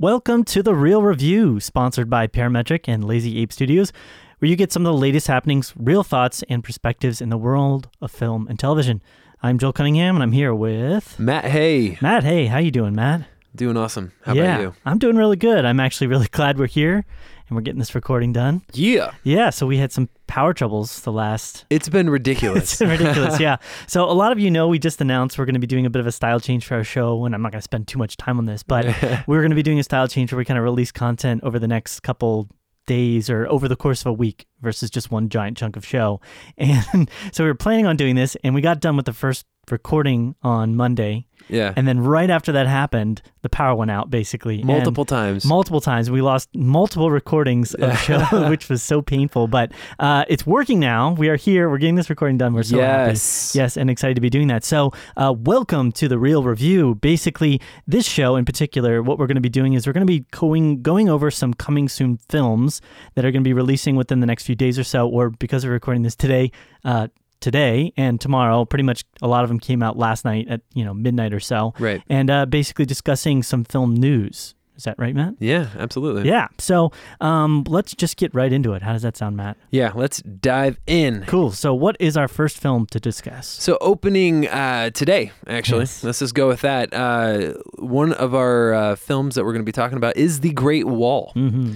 Welcome 0.00 0.44
to 0.44 0.62
the 0.62 0.74
Reel 0.74 1.02
Review, 1.02 1.60
sponsored 1.60 2.08
by 2.08 2.26
Parametric 2.26 2.88
and 2.88 3.04
Lazy 3.04 3.38
Ape 3.38 3.52
Studios, 3.52 3.92
where 4.38 4.48
you 4.48 4.56
get 4.56 4.72
some 4.72 4.86
of 4.86 4.94
the 4.94 4.98
latest 4.98 5.26
happenings, 5.26 5.74
real 5.76 6.02
thoughts, 6.02 6.42
and 6.48 6.64
perspectives 6.64 7.20
in 7.20 7.28
the 7.28 7.36
world 7.36 7.90
of 8.00 8.10
film 8.10 8.46
and 8.48 8.58
television. 8.58 9.02
I'm 9.42 9.58
Joel 9.58 9.74
Cunningham, 9.74 10.16
and 10.16 10.22
I'm 10.22 10.32
here 10.32 10.54
with 10.54 11.18
Matt, 11.18 11.44
hey, 11.44 11.98
Matt. 12.00 12.24
Hey, 12.24 12.46
how 12.46 12.56
you 12.56 12.70
doing, 12.70 12.94
Matt? 12.94 13.26
Doing 13.54 13.76
awesome. 13.76 14.12
How 14.22 14.34
yeah, 14.34 14.54
about 14.54 14.60
you? 14.60 14.74
I'm 14.84 14.98
doing 14.98 15.16
really 15.16 15.36
good. 15.36 15.64
I'm 15.64 15.80
actually 15.80 16.06
really 16.06 16.28
glad 16.30 16.58
we're 16.58 16.66
here 16.66 17.04
and 17.48 17.56
we're 17.56 17.62
getting 17.62 17.78
this 17.80 17.94
recording 17.94 18.32
done. 18.32 18.62
Yeah, 18.72 19.10
Yeah, 19.24 19.50
so 19.50 19.66
we 19.66 19.78
had 19.78 19.92
some 19.92 20.08
power 20.26 20.54
troubles 20.54 21.02
the 21.02 21.12
last 21.12 21.64
it's 21.70 21.88
been 21.88 22.06
It's 22.06 22.12
ridiculous. 22.12 22.78
been 22.78 22.90
ridiculous, 22.90 23.40
yeah. 23.40 23.56
So 23.86 24.04
a 24.04 24.12
lot 24.12 24.32
of 24.32 24.38
you 24.38 24.50
know 24.50 24.68
we 24.68 24.78
just 24.78 25.00
announced 25.00 25.36
we're 25.36 25.46
going 25.46 25.54
to 25.54 25.60
be 25.60 25.66
doing 25.66 25.84
a 25.84 25.90
bit 25.90 26.00
of 26.00 26.06
a 26.06 26.12
style 26.12 26.40
change 26.40 26.64
for 26.64 26.76
our 26.76 26.84
show, 26.84 27.24
and 27.24 27.34
I'm 27.34 27.42
not 27.42 27.52
going 27.52 27.60
to 27.60 27.64
spend 27.64 27.88
too 27.88 27.98
much 27.98 28.16
time 28.16 28.38
on 28.38 28.46
this, 28.46 28.62
but 28.62 28.86
we're 29.26 29.40
going 29.40 29.50
to 29.50 29.56
be 29.56 29.62
doing 29.62 29.80
a 29.80 29.84
style 29.84 30.08
change 30.08 30.32
where 30.32 30.38
we 30.38 30.44
kind 30.44 30.58
of 30.58 30.64
release 30.64 30.92
content 30.92 31.42
over 31.42 31.58
the 31.58 31.68
next 31.68 32.00
couple 32.00 32.48
days 32.86 33.30
or 33.30 33.46
over 33.48 33.68
the 33.68 33.76
course 33.76 34.00
of 34.00 34.06
a 34.06 34.12
week 34.12 34.46
versus 34.60 34.90
just 34.90 35.10
one 35.10 35.28
giant 35.28 35.56
chunk 35.56 35.76
of 35.76 35.86
show. 35.86 36.20
And 36.56 37.10
so 37.32 37.44
we 37.44 37.50
were 37.50 37.54
planning 37.54 37.86
on 37.86 37.96
doing 37.96 38.14
this, 38.14 38.36
and 38.44 38.54
we 38.54 38.60
got 38.60 38.80
done 38.80 38.96
with 38.96 39.06
the 39.06 39.12
first 39.12 39.44
recording 39.70 40.34
on 40.42 40.76
Monday, 40.76 41.26
yeah, 41.48 41.72
and 41.76 41.86
then 41.86 42.00
right 42.00 42.30
after 42.30 42.52
that 42.52 42.66
happened, 42.66 43.22
the 43.42 43.48
power 43.48 43.74
went 43.74 43.90
out 43.90 44.10
basically. 44.10 44.58
and- 44.58 44.66
multiple 44.66 45.04
times. 45.04 45.44
multiple 45.44 45.80
times. 45.80 46.10
We 46.10 46.20
lost 46.22 46.48
multiple 46.54 47.10
recordings 47.10 47.74
of 47.74 47.98
show, 48.00 48.20
which 48.50 48.68
was 48.68 48.82
so 48.82 49.02
painful. 49.02 49.46
But 49.48 49.72
uh, 49.98 50.24
it's 50.28 50.46
working 50.46 50.78
now. 50.80 51.12
We 51.12 51.28
are 51.28 51.36
here. 51.36 51.70
We're 51.70 51.78
getting 51.78 51.94
this 51.94 52.10
recording 52.10 52.38
done. 52.38 52.54
We're 52.54 52.62
so 52.62 52.76
yes, 52.76 53.52
happy. 53.52 53.62
Yes, 53.62 53.76
and 53.76 53.90
excited 53.90 54.14
to 54.14 54.20
be 54.20 54.30
doing 54.30 54.48
that. 54.48 54.64
So, 54.64 54.92
uh, 55.16 55.34
welcome 55.36 55.92
to 55.92 56.08
the 56.08 56.18
Reel 56.18 56.42
Review. 56.42 56.94
Basically, 56.96 57.60
this 57.86 58.06
show 58.06 58.36
in 58.36 58.44
particular, 58.44 59.02
what 59.02 59.18
we're 59.18 59.26
going 59.26 59.36
to 59.36 59.40
be 59.40 59.48
doing 59.48 59.72
is 59.74 59.86
we're 59.86 59.92
going 59.92 60.06
to 60.06 60.10
be 60.12 60.26
going 60.30 60.82
going 60.82 61.08
over 61.08 61.30
some 61.30 61.54
coming 61.54 61.88
soon 61.88 62.18
films 62.28 62.80
that 63.14 63.24
are 63.24 63.30
going 63.30 63.42
to 63.42 63.48
be 63.48 63.54
releasing 63.54 63.96
within 63.96 64.20
the 64.20 64.26
next 64.26 64.44
few 64.44 64.54
days 64.54 64.78
or 64.78 64.84
so. 64.84 65.08
Or 65.08 65.30
because 65.30 65.64
we're 65.64 65.72
recording 65.72 66.02
this 66.02 66.16
today, 66.16 66.52
uh, 66.84 67.08
today 67.40 67.92
and 67.96 68.20
tomorrow, 68.20 68.64
pretty 68.64 68.84
much 68.84 69.04
a 69.22 69.28
lot 69.28 69.42
of 69.44 69.48
them 69.48 69.58
came 69.58 69.82
out 69.82 69.96
last 69.96 70.24
night 70.24 70.46
at 70.48 70.60
you 70.74 70.84
know 70.84 70.94
midnight 70.94 71.32
or 71.32 71.40
so 71.40 71.74
Right. 71.78 72.02
and 72.08 72.30
uh, 72.30 72.46
basically 72.46 72.84
discussing 72.86 73.42
some 73.42 73.64
film 73.64 73.94
news. 73.94 74.54
Is 74.76 74.84
that 74.84 74.94
right, 74.98 75.14
Matt? 75.14 75.34
Yeah, 75.40 75.68
absolutely. 75.78 76.26
Yeah. 76.26 76.48
So 76.56 76.90
um, 77.20 77.64
let's 77.68 77.94
just 77.94 78.16
get 78.16 78.34
right 78.34 78.50
into 78.50 78.72
it. 78.72 78.80
How 78.82 78.94
does 78.94 79.02
that 79.02 79.14
sound, 79.14 79.36
Matt? 79.36 79.58
Yeah, 79.70 79.92
let's 79.94 80.22
dive 80.22 80.78
in. 80.86 81.24
Cool. 81.26 81.50
So, 81.50 81.74
what 81.74 81.96
is 82.00 82.16
our 82.16 82.28
first 82.28 82.56
film 82.56 82.86
to 82.86 82.98
discuss? 82.98 83.46
So 83.46 83.76
opening 83.82 84.48
uh, 84.48 84.88
today, 84.88 85.32
actually, 85.46 85.80
Yes. 85.80 86.02
let's 86.02 86.20
just 86.20 86.34
go 86.34 86.48
with 86.48 86.62
that. 86.62 86.94
Uh, 86.94 87.54
one 87.78 88.14
of 88.14 88.34
our 88.34 88.72
uh, 88.72 88.96
films 88.96 89.34
that 89.34 89.44
we're 89.44 89.52
going 89.52 89.60
to 89.60 89.66
be 89.66 89.72
talking 89.72 89.98
about 89.98 90.16
is 90.16 90.40
The 90.40 90.52
Great 90.52 90.86
Wall. 90.86 91.32
hmm 91.34 91.72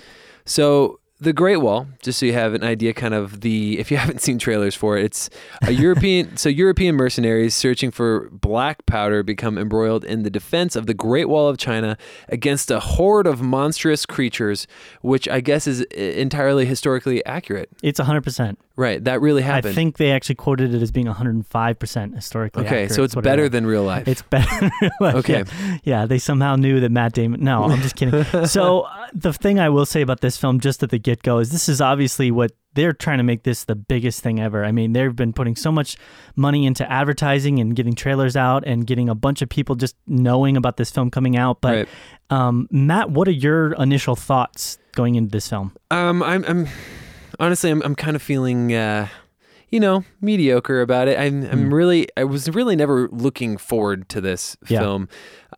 So 0.47 1.01
the 1.25 1.33
Great 1.33 1.57
Wall, 1.57 1.89
just 2.03 2.19
so 2.19 2.27
you 2.27 2.35
have 2.35 2.55
an 2.55 2.63
idea, 2.63 2.93
kind 2.93 3.15
of 3.15 3.41
the 3.41 3.79
if 3.79 3.91
you 3.91 3.97
haven't 4.05 4.21
seen 4.21 4.39
trailers 4.39 4.75
for 4.75 4.97
it, 4.97 5.05
it's 5.05 5.31
a 5.63 5.73
European. 5.73 6.37
so 6.37 6.49
European 6.49 6.95
mercenaries 6.95 7.55
searching 7.55 7.91
for 7.91 8.29
black 8.31 8.87
powder 8.87 9.23
become 9.23 9.59
embroiled 9.59 10.05
in 10.05 10.23
the 10.23 10.31
defense 10.31 10.77
of 10.77 10.87
the 10.87 10.95
Great 10.95 11.29
Wall 11.29 11.49
of 11.49 11.59
China 11.59 11.97
against 12.29 12.71
a 12.71 12.81
horde 12.81 13.27
of 13.27 13.43
monstrous 13.43 14.07
creatures, 14.07 14.67
which 15.03 15.29
I 15.29 15.41
guess 15.41 15.67
is 15.67 15.81
entirely 15.93 16.67
historically 16.67 17.25
accurate. 17.27 17.71
It's 17.83 17.99
100%. 17.99 18.57
Right, 18.77 19.03
that 19.05 19.21
really 19.21 19.43
happened. 19.43 19.71
I 19.71 19.75
think 19.75 19.99
they 19.99 20.11
actually 20.11 20.35
quoted 20.35 20.75
it 20.75 20.83
as 20.83 20.91
being 20.91 21.07
105% 21.07 22.15
historically 22.15 22.65
okay, 22.67 22.83
accurate. 22.83 22.93
so 22.93 23.05
it's 23.05 23.15
better 23.15 23.49
than 23.49 23.67
real 23.67 23.85
life. 23.85 24.09
It's 24.09 24.23
better. 24.23 24.71
Than 24.81 24.91
like, 25.01 25.15
Okay. 25.17 25.45
Yeah, 25.47 25.79
yeah, 25.85 26.07
they 26.07 26.19
somehow 26.19 26.57
knew 26.57 26.81
that 26.81 26.91
Matt 26.91 27.13
Damon. 27.13 27.45
No, 27.45 27.65
I'm 27.65 27.81
just 27.83 27.95
kidding. 27.95 28.25
so 28.47 28.81
uh, 28.81 29.07
the 29.15 29.33
thing 29.33 29.61
I 29.61 29.69
will 29.69 29.87
say 29.87 30.01
about 30.03 30.23
this 30.23 30.37
film, 30.37 30.59
just 30.59 30.83
at 30.83 30.91
the 30.91 30.99
get 30.99 31.23
go, 31.23 31.39
is 31.39 31.53
this 31.53 31.69
is 31.69 31.81
obviously 31.81 32.33
what 32.33 32.51
they're 32.75 32.93
trying 32.93 33.19
to 33.19 33.25
make 33.25 33.45
this 33.45 33.63
the 33.63 33.77
biggest 33.77 34.23
thing 34.23 34.41
ever. 34.41 34.65
I 34.65 34.73
mean, 34.73 34.93
they've 34.93 35.15
been 35.15 35.33
putting 35.33 35.55
so 35.55 35.71
much 35.71 35.97
money 36.35 36.67
into 36.67 36.91
advertising 36.91 37.61
and 37.61 37.77
getting 37.77 37.95
trailers 37.95 38.35
out 38.35 38.65
and 38.67 38.85
getting 38.85 39.09
a 39.09 39.15
bunch 39.15 39.41
of 39.41 39.49
people 39.49 39.77
just 39.77 39.95
knowing 40.09 40.57
about 40.57 40.77
this 40.79 40.91
film 40.91 41.13
coming 41.13 41.37
out. 41.37 41.61
But 41.61 41.75
Right. 41.75 41.89
um, 42.31 42.67
Matt, 42.73 43.11
what 43.11 43.29
are 43.29 43.33
your 43.33 43.75
initial 43.75 44.17
thoughts 44.17 44.79
going 44.97 45.15
into 45.15 45.31
this 45.31 45.49
film? 45.49 45.73
Um, 45.93 46.21
I'm, 46.25 46.45
I'm 46.47 46.67
honestly, 47.39 47.71
I'm, 47.71 47.83
I'm 47.83 47.95
kind 47.95 48.17
of 48.17 48.23
feeling, 48.23 48.75
uh, 48.75 49.09
you 49.75 49.81
know, 49.81 50.05
mediocre 50.21 50.81
about 50.83 51.09
it. 51.09 51.19
I'm, 51.19 51.43
I'm 51.51 51.65
Hmm. 51.65 51.75
really, 51.75 52.07
I 52.17 52.23
was 52.23 52.49
really 52.49 52.77
never 52.77 53.09
looking 53.11 53.57
forward 53.57 54.09
to 54.11 54.21
this 54.21 54.57
Yeah. 54.69 54.79
film. 54.79 55.09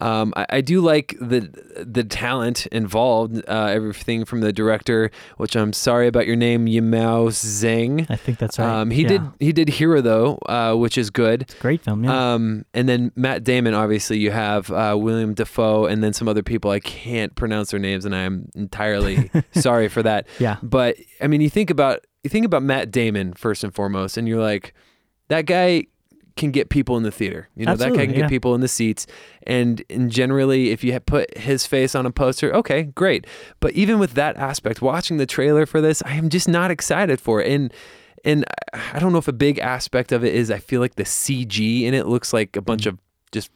Um, 0.01 0.33
I, 0.37 0.47
I 0.51 0.61
do 0.61 0.81
like 0.83 1.17
the 1.21 1.41
the 1.87 2.05
talent 2.05 2.67
involved. 2.67 3.43
Uh, 3.49 3.67
everything 3.71 4.25
from 4.27 4.41
the 4.41 4.53
director, 4.53 5.11
which 5.39 5.55
I'm 5.57 5.73
sorry 5.73 6.07
about 6.07 6.27
your 6.27 6.37
name, 6.37 6.67
Yimou 6.67 7.29
Zhang. 7.31 8.07
I 8.11 8.17
think 8.17 8.39
that's 8.39 8.59
right. 8.59 8.69
Um, 8.81 8.91
he 8.91 9.03
Yeah. 9.03 9.09
did 9.09 9.23
he 9.41 9.53
did 9.53 9.69
Hero 9.71 10.01
though, 10.03 10.37
uh, 10.47 10.75
which 10.75 10.97
is 10.99 11.09
good. 11.11 11.51
Great 11.61 11.83
film, 11.83 12.05
yeah. 12.05 12.35
Um, 12.35 12.65
and 12.75 12.89
then 12.89 13.11
Matt 13.17 13.45
Damon, 13.45 13.73
obviously, 13.75 14.19
you 14.19 14.31
have 14.33 14.71
uh, 14.71 14.97
William 14.99 15.33
Dafoe, 15.35 15.87
and 15.87 16.03
then 16.05 16.13
some 16.13 16.29
other 16.29 16.43
people. 16.43 16.71
I 16.71 16.81
can't 16.81 17.35
pronounce 17.35 17.71
their 17.71 17.81
names, 17.81 18.05
and 18.05 18.15
I 18.15 18.21
am 18.21 18.49
entirely 18.55 19.31
sorry 19.53 19.89
for 19.89 20.03
that. 20.03 20.27
yeah. 20.39 20.57
But 20.63 20.97
I 21.23 21.27
mean, 21.27 21.41
you 21.41 21.49
think 21.51 21.71
about 21.71 22.01
you 22.27 22.31
think 22.31 22.47
about 22.47 22.63
Matt 22.63 22.91
Damon 22.91 23.33
first 23.35 23.65
and 23.65 23.75
foremost, 23.75 24.17
and 24.17 24.27
you're 24.29 24.41
like, 24.43 24.75
that 25.29 25.47
guy 25.47 25.87
can 26.37 26.51
get 26.51 26.69
people 26.69 26.99
in 26.99 27.03
the 27.03 27.11
theater. 27.11 27.49
You 27.57 27.65
know, 27.65 27.73
that 27.73 27.79
guy 27.79 27.85
Absolutely, 27.87 28.07
can 28.13 28.23
get 28.23 28.29
people 28.29 28.55
in 28.55 28.61
the 28.61 28.69
seats. 28.69 29.07
And, 29.47 29.83
and 29.89 30.11
generally, 30.11 30.71
if 30.71 30.85
you 30.85 30.99
put 31.01 31.37
his 31.39 31.67
face 31.67 31.95
on 31.95 32.05
a 32.05 32.11
poster, 32.11 32.55
okay, 32.55 32.83
great. 32.83 33.27
But 33.59 33.73
even 33.73 33.99
with 33.99 34.13
that 34.15 34.37
aspect, 34.37 34.83
watching 34.83 35.17
the 35.17 35.25
trailer 35.25 35.65
for 35.65 35.81
this, 35.81 36.03
I 36.05 36.13
am 36.17 36.29
just 36.29 36.47
not 36.49 36.71
excited 36.71 37.21
for 37.21 37.41
it. 37.41 37.51
And 37.51 37.73
and 38.25 38.45
I 38.93 38.99
don't 38.99 39.13
know 39.13 39.19
if 39.19 39.29
a 39.29 39.33
big 39.33 39.59
aspect 39.61 40.11
of 40.13 40.25
it 40.25 40.35
is 40.35 40.51
I 40.51 40.59
feel 40.59 40.81
like 40.81 40.97
the 40.97 41.05
CG 41.05 41.83
in 41.85 41.95
it 41.95 42.07
looks 42.07 42.33
like 42.33 42.57
a 42.57 42.61
bunch 42.61 42.83
Mm. 42.85 42.89
of 42.89 42.99
just 43.33 43.51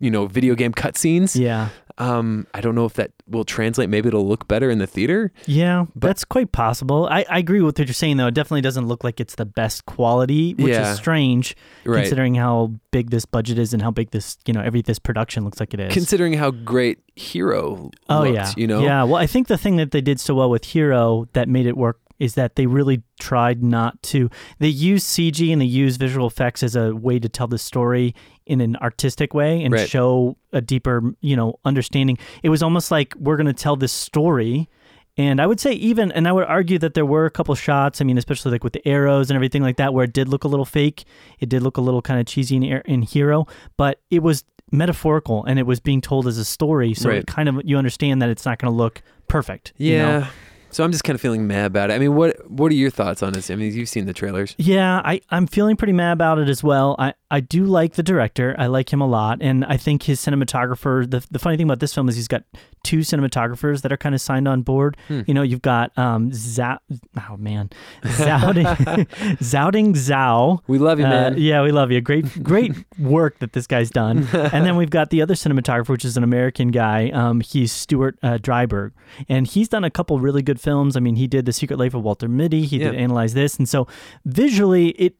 you 0.00 0.10
know 0.10 0.26
video 0.26 0.54
game 0.56 0.72
cutscenes. 0.72 1.38
Yeah. 1.38 1.68
Um, 1.98 2.46
I 2.54 2.60
don't 2.60 2.74
know 2.74 2.84
if 2.86 2.94
that 2.94 3.12
will 3.28 3.44
translate. 3.44 3.88
Maybe 3.88 4.08
it'll 4.08 4.26
look 4.26 4.48
better 4.48 4.70
in 4.70 4.78
the 4.78 4.86
theater. 4.86 5.30
Yeah, 5.46 5.86
But- 5.94 6.08
that's 6.08 6.24
quite 6.24 6.52
possible. 6.52 7.06
I, 7.10 7.24
I 7.30 7.38
agree 7.38 7.60
with 7.60 7.78
what 7.78 7.86
you're 7.86 7.94
saying, 7.94 8.16
though. 8.16 8.26
It 8.28 8.34
definitely 8.34 8.62
doesn't 8.62 8.86
look 8.88 9.04
like 9.04 9.20
it's 9.20 9.34
the 9.36 9.44
best 9.44 9.84
quality, 9.86 10.54
which 10.54 10.68
Yeah. 10.72 10.90
is 10.92 10.96
strange 10.96 11.54
Right. 11.84 12.00
considering 12.00 12.34
how 12.36 12.72
big 12.90 13.10
this 13.10 13.24
budget 13.24 13.58
is 13.58 13.72
and 13.72 13.82
how 13.82 13.90
big 13.90 14.10
this, 14.10 14.38
you 14.46 14.52
know, 14.54 14.60
every 14.62 14.82
this 14.82 14.98
production 14.98 15.44
looks 15.44 15.60
like 15.60 15.74
it 15.74 15.80
is. 15.80 15.92
Considering 15.92 16.34
how 16.34 16.50
great 16.50 16.98
Hero 17.14 17.90
oh 18.08 18.20
looked, 18.22 18.34
yeah, 18.34 18.52
you 18.56 18.66
know. 18.66 18.80
Yeah, 18.82 19.04
well, 19.04 19.16
I 19.16 19.26
think 19.26 19.48
the 19.48 19.58
thing 19.58 19.76
that 19.76 19.90
they 19.90 20.00
did 20.00 20.18
so 20.18 20.34
well 20.34 20.48
with 20.50 20.64
Hero 20.64 21.28
that 21.34 21.48
made 21.48 21.66
it 21.66 21.76
work 21.76 21.98
is 22.22 22.34
that 22.34 22.56
they 22.56 22.66
really 22.66 23.02
tried 23.18 23.62
not 23.62 24.00
to. 24.02 24.30
They 24.58 24.68
use 24.68 25.04
CG 25.04 25.52
and 25.52 25.60
they 25.60 25.66
use 25.66 25.96
visual 25.96 26.26
effects 26.26 26.62
as 26.62 26.76
a 26.76 26.94
way 26.94 27.18
to 27.18 27.28
tell 27.28 27.48
the 27.48 27.58
story 27.58 28.14
in 28.46 28.60
an 28.60 28.76
artistic 28.76 29.34
way 29.34 29.62
and 29.64 29.72
Right. 29.74 29.88
show 29.88 30.36
a 30.52 30.60
deeper, 30.60 31.14
you 31.20 31.36
know, 31.36 31.58
understanding. 31.64 32.18
It 32.42 32.48
was 32.48 32.62
almost 32.62 32.90
like 32.90 33.14
we're 33.18 33.36
going 33.36 33.46
to 33.54 33.62
tell 33.64 33.76
this 33.76 33.92
story. 33.92 34.68
And 35.18 35.40
I 35.42 35.46
would 35.46 35.60
say 35.60 35.72
even, 35.72 36.10
and 36.12 36.26
I 36.26 36.32
would 36.32 36.44
argue 36.44 36.78
that 36.78 36.94
there 36.94 37.04
were 37.04 37.26
a 37.26 37.30
couple 37.30 37.54
shots. 37.54 38.00
I 38.00 38.04
mean, 38.04 38.16
especially 38.18 38.52
like 38.52 38.64
with 38.64 38.72
the 38.72 38.86
arrows 38.88 39.28
and 39.30 39.36
everything 39.36 39.62
like 39.62 39.76
that, 39.76 39.92
where 39.92 40.04
it 40.04 40.12
did 40.12 40.28
look 40.28 40.44
a 40.44 40.48
little 40.48 40.64
fake. 40.64 41.04
It 41.40 41.48
did 41.48 41.62
look 41.62 41.76
a 41.76 41.82
little 41.82 42.00
kind 42.02 42.18
of 42.20 42.26
cheesy 42.26 42.56
in, 42.56 42.62
in 42.64 43.02
Hero, 43.02 43.46
but 43.76 44.00
it 44.10 44.22
was 44.22 44.44
metaphorical 44.70 45.44
and 45.44 45.58
it 45.58 45.66
was 45.66 45.80
being 45.80 46.00
told 46.00 46.26
as 46.26 46.38
a 46.38 46.44
story. 46.44 46.94
So 46.94 47.08
Right. 47.10 47.18
it 47.18 47.26
kind 47.26 47.48
of 47.48 47.60
you 47.64 47.76
understand 47.76 48.22
that 48.22 48.30
it's 48.30 48.46
not 48.46 48.58
going 48.58 48.72
to 48.72 48.76
look 48.76 49.02
perfect. 49.28 49.72
you 49.76 49.98
know? 49.98 50.26
So 50.72 50.82
I'm 50.82 50.90
just 50.90 51.04
kind 51.04 51.14
of 51.14 51.20
feeling 51.20 51.46
mad 51.46 51.66
about 51.66 51.90
it. 51.90 51.94
I 51.94 51.98
mean, 51.98 52.14
what 52.16 52.50
what 52.50 52.72
are 52.72 52.74
your 52.74 52.90
thoughts 52.90 53.22
on 53.22 53.32
this? 53.34 53.50
I 53.50 53.54
mean, 53.56 53.72
you've 53.74 53.88
seen 53.88 54.06
the 54.06 54.12
trailers. 54.12 54.54
Yeah, 54.58 55.00
I, 55.04 55.20
I'm 55.30 55.46
feeling 55.46 55.76
pretty 55.76 55.92
mad 55.92 56.12
about 56.12 56.38
it 56.38 56.48
as 56.48 56.62
well. 56.64 56.96
I, 56.98 57.14
I 57.30 57.40
do 57.40 57.64
like 57.64 57.94
the 57.94 58.02
director. 58.02 58.54
I 58.58 58.66
like 58.66 58.92
him 58.92 59.00
a 59.00 59.06
lot. 59.06 59.38
And 59.40 59.64
I 59.64 59.76
think 59.76 60.02
his 60.04 60.20
cinematographer, 60.20 61.08
the, 61.10 61.24
the 61.30 61.38
funny 61.38 61.56
thing 61.56 61.66
about 61.66 61.80
this 61.80 61.94
film 61.94 62.08
is 62.08 62.16
he's 62.16 62.28
got 62.28 62.42
two 62.84 62.98
cinematographers 62.98 63.82
that 63.82 63.92
are 63.92 63.96
kind 63.96 64.14
of 64.14 64.20
signed 64.20 64.48
on 64.48 64.62
board. 64.62 64.96
Hmm. 65.08 65.20
You 65.26 65.34
know, 65.34 65.42
you've 65.42 65.62
got 65.62 65.96
um 65.98 66.30
Zhao, 66.30 66.78
oh 67.30 67.36
man, 67.36 67.70
Zhaoding, 68.02 68.64
Zhaoding 69.38 69.92
Zhao. 69.94 70.60
We 70.66 70.78
love 70.78 70.98
you, 70.98 71.06
Uh, 71.06 71.08
man. 71.10 71.34
yeah, 71.38 71.62
we 71.62 71.70
love 71.72 71.90
you. 71.90 72.00
Great, 72.00 72.42
great 72.42 72.72
work 72.98 73.38
that 73.38 73.52
this 73.52 73.66
guy's 73.66 73.90
done. 73.90 74.26
and 74.32 74.64
then 74.66 74.76
we've 74.76 74.90
got 74.90 75.10
the 75.10 75.22
other 75.22 75.34
cinematographer, 75.34 75.88
which 75.90 76.04
is 76.04 76.16
an 76.16 76.24
American 76.24 76.68
guy. 76.68 77.10
Um, 77.10 77.40
he's 77.40 77.72
Stuart 77.72 78.18
uh, 78.22 78.38
Dryburgh, 78.38 78.92
and 79.28 79.46
he's 79.46 79.68
done 79.68 79.84
a 79.84 79.90
couple 79.90 80.18
really 80.18 80.42
good 80.42 80.60
films. 80.62 80.96
I 80.96 81.00
mean, 81.00 81.16
he 81.16 81.26
did 81.26 81.44
The 81.44 81.52
Secret 81.52 81.78
Life 81.78 81.94
of 81.94 82.02
Walter 82.02 82.28
Mitty. 82.28 82.64
He 82.64 82.78
did 82.78 82.94
Analyze 83.00 83.34
This, 83.34 83.56
and 83.56 83.68
so 83.68 83.86
visually, 84.24 84.88
it 84.90 85.16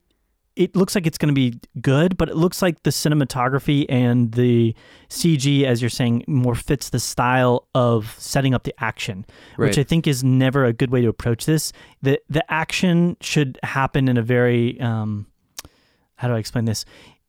it 0.55 0.75
looks 0.75 0.93
like 0.93 1.07
it's 1.07 1.17
going 1.17 1.33
to 1.33 1.39
be 1.49 1.59
good, 1.81 2.15
but 2.15 2.29
it 2.29 2.35
looks 2.35 2.61
like 2.61 2.83
the 2.83 2.91
cinematography 2.91 3.87
and 3.89 4.33
the 4.33 4.75
CG, 5.09 5.63
as 5.63 5.81
you're 5.81 5.89
saying, 5.89 6.23
more 6.27 6.53
fits 6.53 6.89
the 6.89 6.99
style 6.99 7.67
of 7.73 8.15
setting 8.19 8.53
up 8.53 8.63
the 8.63 8.73
action, 8.77 9.25
which 9.55 9.77
I 9.79 9.83
think 9.83 10.05
is 10.05 10.23
never 10.23 10.65
a 10.65 10.71
good 10.71 10.91
way 10.91 11.01
to 11.01 11.07
approach 11.07 11.45
this. 11.45 11.73
the 12.03 12.21
The 12.29 12.43
action 12.53 13.17
should 13.19 13.59
happen 13.63 14.07
in 14.07 14.17
a 14.17 14.21
very 14.21 14.79
um, 14.79 15.25
how 16.17 16.27
do 16.27 16.35
I 16.35 16.37
explain 16.37 16.65
this? 16.65 16.85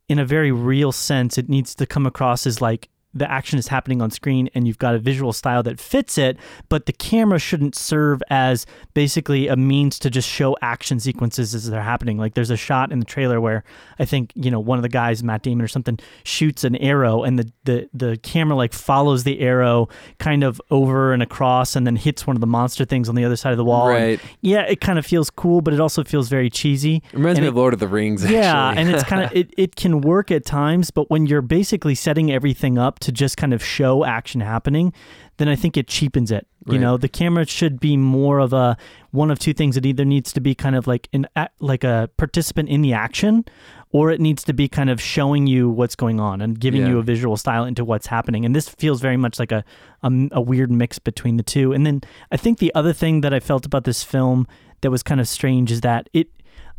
In 0.09 0.19
a 0.19 0.25
very 0.27 0.53
real 0.53 0.93
sense, 0.93 1.39
it 1.39 1.49
needs 1.49 1.75
to 1.77 1.87
come 1.87 2.07
across 2.07 2.47
as 2.47 2.61
like 2.61 2.91
the 3.15 3.31
action 3.31 3.59
is 3.59 3.69
happening 3.69 4.03
on 4.03 4.11
screen 4.11 4.49
and 4.55 4.67
you've 4.67 4.79
got 4.79 4.95
a 4.95 4.99
visual 4.99 5.33
style 5.33 5.63
that 5.63 5.79
fits 5.79 6.19
it, 6.19 6.37
but 6.69 6.87
the 6.87 6.93
camera 6.93 7.39
shouldn't 7.39 7.75
serve 7.77 8.23
as 8.31 8.67
basically 8.95 9.49
a 9.49 9.57
means 9.57 9.99
to 10.01 10.11
just 10.11 10.29
show 10.29 10.57
action 10.63 10.99
sequences 11.01 11.55
as 11.55 11.71
they're 11.71 11.83
happening. 11.83 12.19
Like 12.19 12.35
there's 12.35 12.51
a 12.51 12.57
shot 12.57 12.93
in 12.93 12.99
the 12.99 13.05
trailer 13.05 13.41
where 13.41 13.65
I 13.99 14.05
think, 14.05 14.33
you 14.35 14.51
know, 14.51 14.61
one 14.61 14.79
of 14.79 14.83
the 14.83 14.89
guys, 14.89 15.23
Matt 15.23 15.43
Damon 15.43 15.65
or 15.65 15.69
something, 15.69 15.99
shoots 16.25 16.65
an 16.65 16.77
arrow 16.77 17.23
and 17.23 17.39
the 17.39 17.53
the, 17.65 17.89
the 17.95 18.17
camera 18.19 18.57
like 18.57 18.73
follows 18.73 19.25
the 19.25 19.41
arrow 19.41 19.89
kind 20.19 20.45
of 20.45 20.61
over 20.71 21.13
and 21.13 21.23
across 21.23 21.77
and 21.77 21.87
then 21.87 21.97
hits 21.97 22.27
one 22.27 22.37
of 22.37 22.41
the 22.41 22.47
monster 22.47 22.85
things 22.85 23.09
on 23.09 23.15
the 23.15 23.25
other 23.25 23.37
side 23.37 23.53
of 23.53 23.57
the 23.59 23.65
wall. 23.65 23.89
And 23.89 23.95
Right. 23.95 24.21
yeah, 24.43 24.63
it 24.63 24.81
kind 24.81 24.99
of 24.99 25.07
feels 25.07 25.31
cool, 25.31 25.61
but 25.61 25.73
it 25.73 25.81
also 25.81 26.05
feels 26.05 26.29
very 26.29 26.51
cheesy. 26.51 26.97
It 26.97 27.03
reminds 27.15 27.39
And 27.39 27.45
me 27.45 27.47
it- 27.47 27.51
of 27.51 27.57
Lord 27.57 27.73
of 27.75 27.81
the 27.81 27.89
Rings. 27.89 28.29
Yeah, 28.29 28.73
and 28.77 28.91
it's 28.91 29.05
kind 29.05 29.23
of 29.25 29.33
it, 29.37 29.53
it 29.57 29.77
can 29.77 30.01
work 30.01 30.31
at 30.31 30.45
times, 30.45 30.91
but 30.91 31.11
when 31.11 31.27
you're 31.27 31.43
basically 31.43 31.95
setting 31.95 32.31
everything 32.33 32.77
up 32.79 32.99
to 33.05 33.13
just 33.13 33.37
kind 33.37 33.55
of 33.55 33.65
show 33.65 34.05
action 34.05 34.41
happening, 34.41 34.93
then 35.39 35.49
I 35.49 35.57
think 35.57 35.77
it 35.77 35.87
cheapens 35.89 36.31
it. 36.31 36.47
You 36.67 36.79
know, 36.79 36.97
the 36.97 37.09
camera 37.09 37.47
should 37.47 37.79
be 37.79 37.97
more 37.97 38.39
of 38.39 38.53
a 38.55 38.77
one 39.11 39.31
of 39.31 39.39
two 39.39 39.53
things. 39.53 39.77
It 39.77 39.85
either 39.85 40.05
needs 40.05 40.33
to 40.33 40.41
be 40.41 40.55
kind 40.55 40.75
of 40.77 40.87
like 40.87 41.09
an 41.13 41.27
like 41.61 41.85
a 41.85 42.09
participant 42.17 42.69
in 42.71 42.81
the 42.81 42.95
action, 42.95 43.45
or 43.91 44.11
it 44.11 44.21
needs 44.21 44.43
to 44.45 44.55
be 44.55 44.67
kind 44.69 44.89
of 44.89 44.99
showing 45.01 45.47
you 45.47 45.69
what's 45.69 45.95
going 45.95 46.21
on 46.21 46.41
and 46.41 46.59
giving 46.59 46.81
Yeah. 46.81 46.89
you 46.89 46.99
a 46.99 47.03
visual 47.03 47.37
style 47.37 47.65
into 47.65 47.85
what's 47.85 48.07
happening. 48.07 48.47
And 48.47 48.57
this 48.57 48.69
feels 48.69 49.01
very 49.03 49.19
much 49.19 49.39
like 49.39 49.53
a, 49.53 49.63
a 50.03 50.11
a 50.33 50.41
weird 50.41 50.71
mix 50.71 50.99
between 50.99 51.37
the 51.37 51.43
two. 51.43 51.73
And 51.75 51.85
then 51.87 52.01
I 52.33 52.39
think 52.39 52.59
the 52.59 52.75
other 52.75 52.95
thing 52.95 53.21
that 53.21 53.35
I 53.35 53.41
felt 53.41 53.67
about 53.67 53.85
this 53.85 54.03
film 54.03 54.47
that 54.81 54.91
was 54.91 55.03
kind 55.03 55.21
of 55.21 55.29
strange 55.29 55.71
is 55.71 55.81
that 55.83 56.09
it 56.15 56.29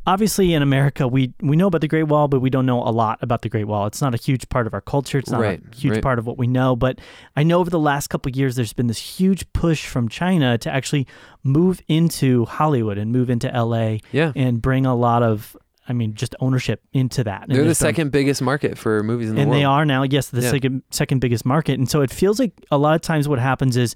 obviously 0.08 0.54
in 0.54 0.62
America 0.62 1.08
we 1.08 1.34
we 1.42 1.56
know 1.56 1.68
about 1.68 1.82
the 1.82 1.88
Great 1.88 2.04
Wall, 2.04 2.28
but 2.28 2.40
we 2.40 2.50
don't 2.50 2.66
know 2.66 2.82
a 2.82 2.92
lot 2.92 3.20
about 3.22 3.42
the 3.42 3.50
Great 3.50 3.66
Wall. 3.66 3.88
It's 3.88 4.02
not 4.02 4.14
a 4.14 4.18
huge 4.18 4.48
part 4.50 4.68
of 4.68 4.74
our 4.74 4.82
culture. 4.82 5.18
It's 5.18 5.30
not 5.30 5.42
Right, 5.42 5.62
a 5.72 5.76
huge 5.76 5.94
right. 5.96 6.04
part 6.04 6.20
of 6.20 6.26
what 6.28 6.38
we 6.38 6.48
know. 6.48 6.76
But 6.76 7.00
I 7.36 7.44
know 7.44 7.60
over 7.60 7.70
the 7.70 7.80
last 7.80 8.08
couple 8.08 8.30
of 8.30 8.36
years, 8.36 8.56
there's 8.56 8.74
been 8.74 8.88
this 8.88 9.00
huge 9.20 9.52
push 9.54 9.86
from 9.88 10.08
China 10.10 10.58
to 10.60 10.72
actually 10.72 11.08
move 11.44 11.82
into 11.88 12.46
Hollywood 12.46 12.98
and 12.98 13.12
move 13.12 13.30
into 13.30 13.48
LA 13.50 13.98
yeah. 14.12 14.32
and 14.36 14.62
bring 14.62 14.86
a 14.86 14.96
lot 14.96 15.22
of, 15.24 15.56
I 15.88 15.94
mean, 15.94 16.14
just 16.16 16.36
ownership 16.40 16.82
into 16.94 17.24
that. 17.24 17.44
And 17.44 17.52
They're 17.52 17.58
the 17.60 17.64
there's 17.66 17.80
been- 17.80 17.88
second 17.88 18.12
biggest 18.12 18.42
market 18.42 18.78
for 18.78 19.04
movies 19.04 19.30
in 19.30 19.36
the 19.36 19.42
and 19.42 19.50
world. 19.50 19.56
And 19.56 19.62
they 19.62 19.66
are 19.66 19.86
now 19.86 20.04
yes 20.04 20.30
the 20.30 20.42
Yeah. 20.42 20.50
second 20.52 20.84
second 20.92 21.20
biggest 21.20 21.46
market 21.46 21.78
and 21.80 21.90
so 21.90 22.02
it 22.02 22.12
feels 22.12 22.40
like 22.40 22.54
a 22.72 22.78
lot 22.78 22.96
of 22.96 23.02
times 23.02 23.28
what 23.28 23.40
happens 23.40 23.78
is 23.78 23.96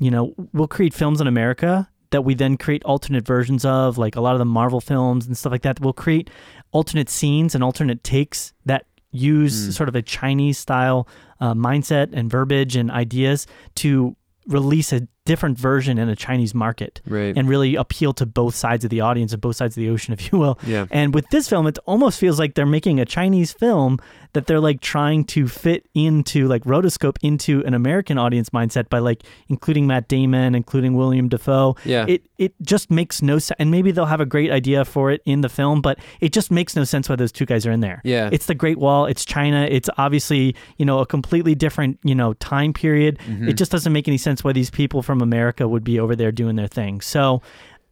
you 0.00 0.10
know 0.10 0.34
we'll 0.52 0.66
create 0.68 0.92
films 0.94 1.20
in 1.20 1.26
america 1.28 1.88
that 2.14 2.22
we 2.22 2.34
then 2.34 2.56
create 2.56 2.82
alternate 2.84 3.26
versions 3.26 3.64
of 3.64 3.98
like 3.98 4.14
a 4.16 4.20
lot 4.26 4.34
of 4.36 4.38
the 4.44 4.50
marvel 4.60 4.80
films 4.80 5.26
and 5.26 5.36
stuff 5.36 5.52
like 5.54 5.62
that 5.66 5.80
we'll 5.80 5.92
create 6.06 6.30
alternate 6.70 7.10
scenes 7.10 7.54
and 7.54 7.62
alternate 7.64 8.00
takes 8.04 8.52
that 8.70 8.82
use 9.10 9.56
Mm. 9.68 9.72
sort 9.78 9.88
of 9.90 9.94
a 9.94 10.02
chinese 10.02 10.58
style 10.66 11.00
uh, 11.40 11.54
mindset 11.54 12.08
and 12.12 12.30
verbiage 12.30 12.74
and 12.80 12.90
ideas 13.04 13.46
to 13.82 14.16
release 14.46 14.92
a 14.92 15.00
different 15.24 15.58
version 15.58 15.96
in 15.98 16.08
a 16.08 16.16
chinese 16.16 16.54
market 16.54 17.00
Right. 17.06 17.36
and 17.36 17.48
really 17.48 17.76
appeal 17.76 18.12
to 18.14 18.26
both 18.26 18.54
sides 18.54 18.84
of 18.84 18.90
the 18.90 19.00
audience 19.00 19.32
and 19.32 19.40
both 19.40 19.56
sides 19.56 19.76
of 19.76 19.80
the 19.80 19.88
ocean 19.88 20.12
if 20.18 20.30
you 20.30 20.38
will 20.38 20.58
yeah. 20.66 20.86
and 20.90 21.14
with 21.14 21.28
this 21.30 21.48
film, 21.48 21.66
it 21.66 21.78
almost 21.86 22.18
feels 22.20 22.38
like 22.38 22.54
they're 22.54 22.66
making 22.66 23.00
a 23.00 23.04
Chinese 23.04 23.52
film 23.52 23.98
that 24.34 24.46
they're 24.46 24.60
like 24.60 24.80
trying 24.80 25.24
to 25.24 25.46
fit 25.46 25.86
into 25.94 26.48
like 26.48 26.64
rotoscope 26.64 27.16
into 27.22 27.64
an 27.64 27.72
American 27.74 28.18
audience 28.18 28.50
mindset 28.50 28.88
by 28.88 28.98
like 28.98 29.22
including 29.48 29.86
Matt 29.86 30.08
Damon, 30.08 30.54
including 30.56 30.94
William 30.96 31.28
Dafoe. 31.28 31.76
Yeah. 31.84 32.04
It 32.08 32.24
it 32.36 32.52
just 32.62 32.90
makes 32.90 33.22
no 33.22 33.38
sense. 33.38 33.56
And 33.60 33.70
maybe 33.70 33.92
they'll 33.92 34.06
have 34.06 34.20
a 34.20 34.26
great 34.26 34.50
idea 34.50 34.84
for 34.84 35.12
it 35.12 35.22
in 35.24 35.40
the 35.42 35.48
film, 35.48 35.80
but 35.80 35.98
it 36.20 36.32
just 36.32 36.50
makes 36.50 36.74
no 36.74 36.82
sense 36.82 37.08
why 37.08 37.14
those 37.14 37.30
two 37.30 37.46
guys 37.46 37.64
are 37.64 37.70
in 37.70 37.78
there. 37.80 38.00
Yeah. 38.04 38.28
It's 38.32 38.46
the 38.46 38.56
Great 38.56 38.78
Wall. 38.78 39.06
It's 39.06 39.24
China. 39.24 39.68
It's 39.70 39.88
obviously 39.98 40.56
you 40.78 40.84
know 40.84 40.98
a 40.98 41.06
completely 41.06 41.54
different 41.54 41.98
you 42.02 42.14
know 42.14 42.34
time 42.34 42.72
period. 42.72 43.18
Mm-hmm. 43.20 43.48
It 43.50 43.52
just 43.56 43.70
doesn't 43.70 43.92
make 43.92 44.08
any 44.08 44.18
sense 44.18 44.42
why 44.42 44.52
these 44.52 44.70
people 44.70 45.02
from 45.02 45.13
America 45.22 45.66
would 45.68 45.84
be 45.84 45.98
over 46.00 46.16
there 46.16 46.32
doing 46.32 46.56
their 46.56 46.68
thing. 46.68 47.00
So 47.00 47.42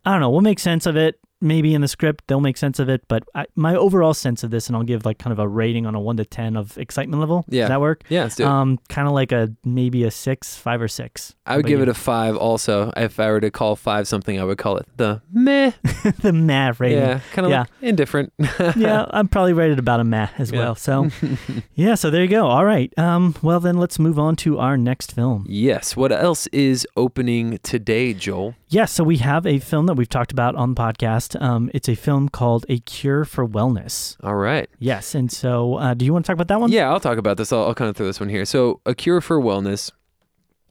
I 0.05 0.13
don't 0.13 0.21
know. 0.21 0.31
We'll 0.31 0.41
make 0.41 0.59
sense 0.59 0.87
of 0.87 0.97
it. 0.97 1.19
Maybe 1.43 1.75
in 1.75 1.81
the 1.81 1.89
script 1.89 2.25
they'll 2.29 2.41
make 2.41 2.57
sense 2.57 2.79
of 2.79 2.89
it, 2.89 3.03
but 3.09 3.25
I, 3.35 3.47
my 3.57 3.75
overall 3.75 4.15
sense 4.15 4.45
of 4.45 4.51
this, 4.51 4.69
and 4.69 4.77
I'll 4.77 4.83
give 4.85 5.05
like 5.05 5.19
kind 5.19 5.33
of 5.33 5.39
a 5.39 5.49
rating 5.49 5.85
on 5.87 5.95
a 5.95 6.01
one 6.01 6.17
to 6.19 6.25
ten 6.25 6.57
of 6.57 6.79
excitement 6.79 7.21
level. 7.21 7.45
Yeah. 7.49 7.63
Does 7.63 7.69
that 7.71 7.81
work? 7.81 8.05
yeah. 8.09 8.23
Let's 8.23 8.37
do 8.37 8.45
it. 8.45 8.47
Um, 8.47 8.79
kind 8.89 9.09
of 9.09 9.13
like 9.15 9.33
a 9.33 9.53
maybe 9.65 10.05
a 10.05 10.11
six, 10.11 10.57
five 10.57 10.81
or 10.81 10.89
six. 10.89 11.35
I 11.45 11.57
would 11.57 11.67
give 11.67 11.81
it 11.81 11.89
a 11.89 11.95
five. 11.95 12.37
Also, 12.37 12.93
if 12.97 13.19
I 13.19 13.31
were 13.31 13.41
to 13.41 13.51
call 13.51 13.75
five 13.77 14.07
something, 14.07 14.41
I 14.41 14.45
would 14.45 14.59
call 14.59 14.77
it 14.79 14.87
the 14.97 15.21
meh. 15.33 15.73
the 16.21 16.33
meh 16.33 16.73
rating. 16.79 16.99
Yeah. 16.99 17.21
Kind 17.33 17.47
of 17.47 17.51
Yeah. 17.51 17.61
like 17.61 17.69
indifferent. 17.83 18.33
yeah, 18.77 19.07
I'm 19.11 19.27
probably 19.29 19.53
rated 19.53 19.79
about 19.81 19.99
a 20.01 20.05
meh 20.05 20.29
as 20.39 20.53
Yeah. 20.53 20.59
well. 20.61 20.75
So, 20.77 21.09
yeah, 21.75 21.97
so 21.97 22.11
there 22.11 22.23
you 22.23 22.29
go. 22.29 22.47
All 22.47 22.65
right. 22.65 22.97
Um, 22.99 23.35
well 23.43 23.59
then 23.61 23.77
let's 23.79 23.99
move 23.99 24.19
on 24.19 24.37
to 24.37 24.59
our 24.59 24.77
next 24.77 25.13
film. 25.13 25.45
yes. 25.49 25.97
What 25.97 26.13
else 26.13 26.47
is 26.49 26.87
opening 26.97 27.59
today, 27.63 28.15
Joel? 28.15 28.55
Yeah, 28.73 28.87
so 28.87 29.05
we 29.05 29.19
have 29.19 29.47
a 29.47 29.59
film 29.59 29.85
that 29.85 29.95
we've 29.95 30.09
talked 30.09 30.33
about 30.33 30.55
on 30.55 30.73
the 30.75 30.81
podcast. 30.81 31.39
Um, 31.43 31.71
it's 31.75 31.91
a 31.91 31.95
film 31.95 32.31
called 32.31 32.65
A 32.71 32.79
Cure 32.79 33.27
for 33.27 33.47
Wellness. 33.47 34.17
All 34.23 34.37
right. 34.37 34.67
Yes, 34.79 35.15
and 35.15 35.31
so 35.31 35.75
uh, 35.75 35.93
do 35.93 36.07
you 36.07 36.13
want 36.15 36.25
to 36.25 36.29
talk 36.29 36.35
about 36.37 36.49
that 36.49 36.59
one? 36.59 36.73
Yeah, 36.73 36.89
I'll 36.91 36.99
talk 36.99 37.19
about 37.19 37.37
this. 37.37 37.53
I'll, 37.53 37.65
I'll 37.65 37.75
kind 37.75 37.91
of 37.91 37.97
throw 37.99 38.07
this 38.07 38.19
one 38.19 38.31
here. 38.31 38.47
So, 38.47 38.81
A 38.87 38.95
Cure 38.95 39.21
for 39.21 39.39
Wellness, 39.39 39.91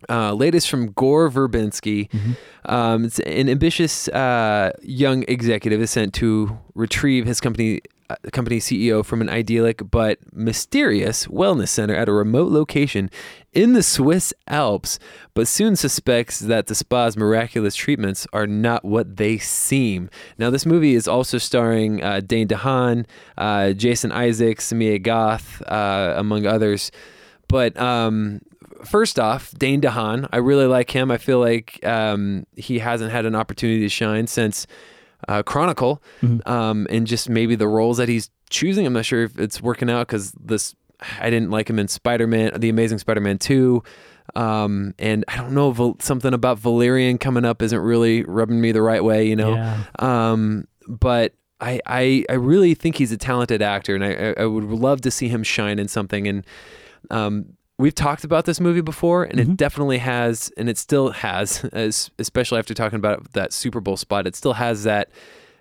uh, 0.09 0.33
latest 0.33 0.67
from 0.67 0.93
Gore 0.93 1.29
Verbinski. 1.29 2.09
Mhm. 2.09 2.37
Um, 2.65 3.05
it's 3.05 3.19
an 3.19 3.47
ambitious 3.47 4.07
uh, 4.07 4.71
young 4.81 5.23
executive 5.27 5.79
is 5.79 5.91
sent 5.91 6.15
to 6.15 6.57
retrieve 6.73 7.27
his 7.27 7.39
company 7.39 7.81
uh, 8.09 8.15
company 8.31 8.59
CEO 8.59 9.05
from 9.05 9.21
an 9.21 9.29
idyllic 9.29 9.89
but 9.91 10.17
mysterious 10.33 11.27
wellness 11.27 11.69
center 11.69 11.95
at 11.95 12.09
a 12.09 12.11
remote 12.11 12.51
location 12.51 13.11
in 13.53 13.73
the 13.73 13.83
Swiss 13.83 14.33
Alps, 14.47 14.97
but 15.33 15.47
soon 15.47 15.75
suspects 15.75 16.39
that 16.39 16.67
the 16.67 16.75
spa's 16.75 17.17
miraculous 17.17 17.75
treatments 17.75 18.25
are 18.31 18.47
not 18.47 18.85
what 18.85 19.17
they 19.17 19.37
seem. 19.37 20.09
Now, 20.37 20.49
this 20.49 20.65
movie 20.65 20.95
is 20.95 21.07
also 21.07 21.37
starring 21.37 22.01
uh, 22.01 22.21
Dane 22.21 22.47
DeHaan, 22.47 23.05
uh, 23.37 23.73
Jason 23.73 24.11
Isaacs, 24.11 24.71
Mia 24.71 24.99
Goth, 24.99 25.61
uh, 25.63 26.13
among 26.15 26.45
others. 26.45 26.91
But 27.49 27.77
um, 27.77 28.39
first 28.85 29.19
off, 29.19 29.51
Dane 29.57 29.81
DeHaan, 29.81 30.29
I 30.31 30.37
really 30.37 30.65
like 30.67 30.89
him. 30.91 31.11
I 31.11 31.17
feel 31.17 31.39
like 31.39 31.85
um, 31.85 32.45
he 32.55 32.79
hasn't 32.79 33.11
had 33.11 33.25
an 33.25 33.35
opportunity 33.35 33.81
to 33.81 33.89
shine 33.89 34.27
since 34.27 34.65
uh, 35.27 35.43
Chronicle, 35.43 36.01
Mhm. 36.23 36.47
um, 36.47 36.87
and 36.89 37.05
just 37.05 37.29
maybe 37.29 37.55
the 37.55 37.67
roles 37.67 37.97
that 37.97 38.07
he's 38.09 38.29
choosing. 38.49 38.85
I'm 38.87 38.93
not 38.93 39.05
sure 39.05 39.23
if 39.23 39.37
it's 39.37 39.61
working 39.61 39.89
out 39.89 40.07
because 40.07 40.31
this 40.31 40.73
I 41.19 41.29
didn't 41.29 41.49
like 41.51 41.69
him 41.69 41.79
in 41.79 41.87
Spider 41.87 42.27
Man, 42.27 42.51
The 42.59 42.69
Amazing 42.69 42.99
Spider 42.99 43.21
Man 43.21 43.37
Two. 43.37 43.83
Um, 44.35 44.93
and 44.99 45.25
I 45.27 45.35
don't 45.37 45.53
know, 45.53 45.97
something 45.99 46.33
about 46.33 46.57
Valerian 46.59 47.17
coming 47.17 47.43
up 47.43 47.61
isn't 47.61 47.79
really 47.79 48.23
rubbing 48.23 48.61
me 48.61 48.71
the 48.71 48.81
right 48.81 49.03
way, 49.03 49.27
you 49.27 49.35
know. 49.35 49.55
Yeah. 49.55 49.83
Um, 49.99 50.67
but 50.87 51.33
I, 51.59 51.81
I 51.85 52.25
I 52.29 52.33
really 52.33 52.73
think 52.73 52.95
he's 52.95 53.11
a 53.11 53.17
talented 53.17 53.61
actor, 53.61 53.93
and 53.95 54.03
I 54.05 54.33
I 54.41 54.45
would 54.45 54.63
love 54.65 55.01
to 55.01 55.11
see 55.11 55.27
him 55.27 55.43
shine 55.43 55.79
in 55.79 55.87
something. 55.87 56.27
And 56.27 56.45
um, 57.09 57.45
we've 57.77 57.93
talked 57.95 58.23
about 58.23 58.45
this 58.45 58.59
movie 58.59 58.81
before, 58.81 59.23
and 59.25 59.37
Mhm. 59.39 59.41
it 59.41 59.57
definitely 59.57 59.97
has, 59.97 60.51
and 60.55 60.69
it 60.69 60.77
still 60.77 61.09
has, 61.11 61.65
as 61.73 62.09
especially 62.17 62.59
after 62.59 62.73
talking 62.73 62.97
about 62.97 63.33
that 63.33 63.51
Super 63.53 63.81
Bowl 63.81 63.97
spot, 63.97 64.27
it 64.27 64.35
still 64.35 64.53
has 64.53 64.83
that 64.85 65.09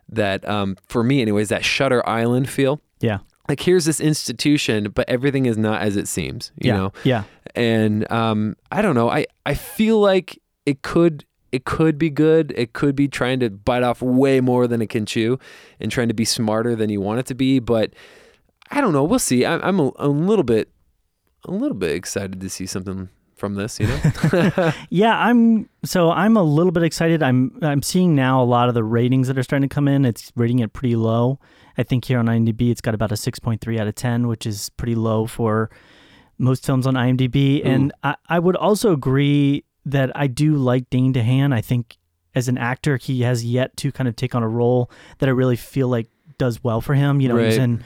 that 0.09 0.47
um, 0.49 0.77
for 0.87 1.03
me, 1.03 1.21
anyways, 1.23 1.49
that 1.49 1.65
Shutter 1.65 2.07
Island 2.09 2.49
feel. 2.49 2.81
Yeah. 3.01 3.19
Like 3.51 3.61
here's 3.61 3.85
this 3.85 4.01
institution, 4.01 4.91
but 4.95 5.09
everything 5.09 5.45
is 5.47 5.59
not 5.59 5.83
as 5.83 5.97
it 5.97 6.07
seems. 6.07 6.53
You 6.63 6.69
yeah. 6.69 6.77
know, 6.77 6.93
Yeah. 7.03 7.25
and 7.57 8.11
um, 8.11 8.57
I 8.71 8.81
don't 8.81 8.95
know. 8.95 9.11
I 9.11 9.27
I 9.45 9.55
feel 9.55 9.99
like 9.99 10.41
it 10.67 10.83
could 10.83 11.25
it 11.51 11.65
could 11.65 11.99
be 11.99 12.11
good. 12.11 12.55
It 12.57 12.75
could 12.75 12.95
be 12.95 13.09
trying 13.09 13.41
to 13.41 13.51
bite 13.51 13.83
off 13.83 14.01
way 14.03 14.41
more 14.41 14.69
than 14.69 14.81
it 14.81 14.89
can 14.89 15.05
chew, 15.05 15.37
and 15.81 15.91
trying 15.91 16.07
to 16.07 16.15
be 16.15 16.25
smarter 16.25 16.77
than 16.77 16.91
you 16.91 17.01
want 17.01 17.19
it 17.19 17.27
to 17.27 17.35
be. 17.35 17.59
But 17.59 17.93
I 18.71 18.81
don't 18.81 18.93
know. 18.93 19.03
We'll 19.03 19.19
see. 19.19 19.45
I, 19.45 19.57
I'm 19.67 19.81
a, 19.81 19.91
a 19.97 20.07
little 20.09 20.45
bit 20.45 20.71
a 21.45 21.51
little 21.51 21.77
bit 21.77 21.91
excited 21.97 22.41
to 22.41 22.49
see 22.49 22.67
something 22.67 23.09
from 23.35 23.57
this. 23.57 23.81
You 23.81 23.89
know. 23.89 24.73
Yeah, 24.91 25.19
I'm 25.19 25.69
so 25.85 26.13
I'm 26.13 26.37
a 26.37 26.43
little 26.45 26.71
bit 26.71 26.85
excited. 26.85 27.21
I'm 27.21 27.59
I'm 27.63 27.83
seeing 27.83 28.15
now 28.15 28.41
a 28.41 28.45
lot 28.45 28.69
of 28.69 28.75
the 28.75 28.85
ratings 28.85 29.27
that 29.27 29.37
are 29.37 29.43
starting 29.43 29.69
to 29.69 29.75
come 29.75 29.89
in. 29.89 30.05
It's 30.05 30.31
rating 30.37 30.61
it 30.61 30.73
pretty 30.73 30.95
low. 30.95 31.41
I 31.81 31.83
think 31.83 32.05
here 32.05 32.19
on 32.19 32.27
IMDb 32.27 32.71
it's 32.71 32.83
got 32.83 32.95
about 32.95 33.11
a 33.11 33.15
6.3 33.15 33.81
out 33.81 33.89
of 33.89 33.95
10, 33.95 34.29
which 34.29 34.45
is 34.47 34.69
pretty 34.71 34.95
low 34.95 35.27
for 35.27 35.71
most 36.37 36.65
films 36.65 36.87
on 36.87 36.95
IMDb. 36.95 37.65
And 37.65 37.93
I, 38.03 38.17
I 38.29 38.39
would 38.39 38.57
also 38.57 38.93
agree 38.93 39.65
that 39.87 40.11
I 40.15 40.27
do 40.27 40.57
like 40.57 40.91
Dane 40.91 41.13
DeHaan. 41.13 41.55
I 41.55 41.63
think 41.63 41.97
as 42.35 42.49
an 42.49 42.59
actor, 42.59 42.99
he 42.99 43.23
has 43.23 43.45
yet 43.45 43.77
to 43.79 43.91
kind 43.91 44.09
of 44.09 44.15
take 44.15 44.35
on 44.35 44.43
a 44.43 44.49
role 44.49 44.91
that 45.19 45.29
I 45.29 45.33
really 45.33 45.57
feel 45.57 45.89
like 45.89 46.09
does 46.39 46.63
well 46.63 46.83
for 46.83 46.95
him. 46.95 47.21
You 47.21 47.29
know, 47.29 47.37
he's 47.39 47.57
in 47.57 47.83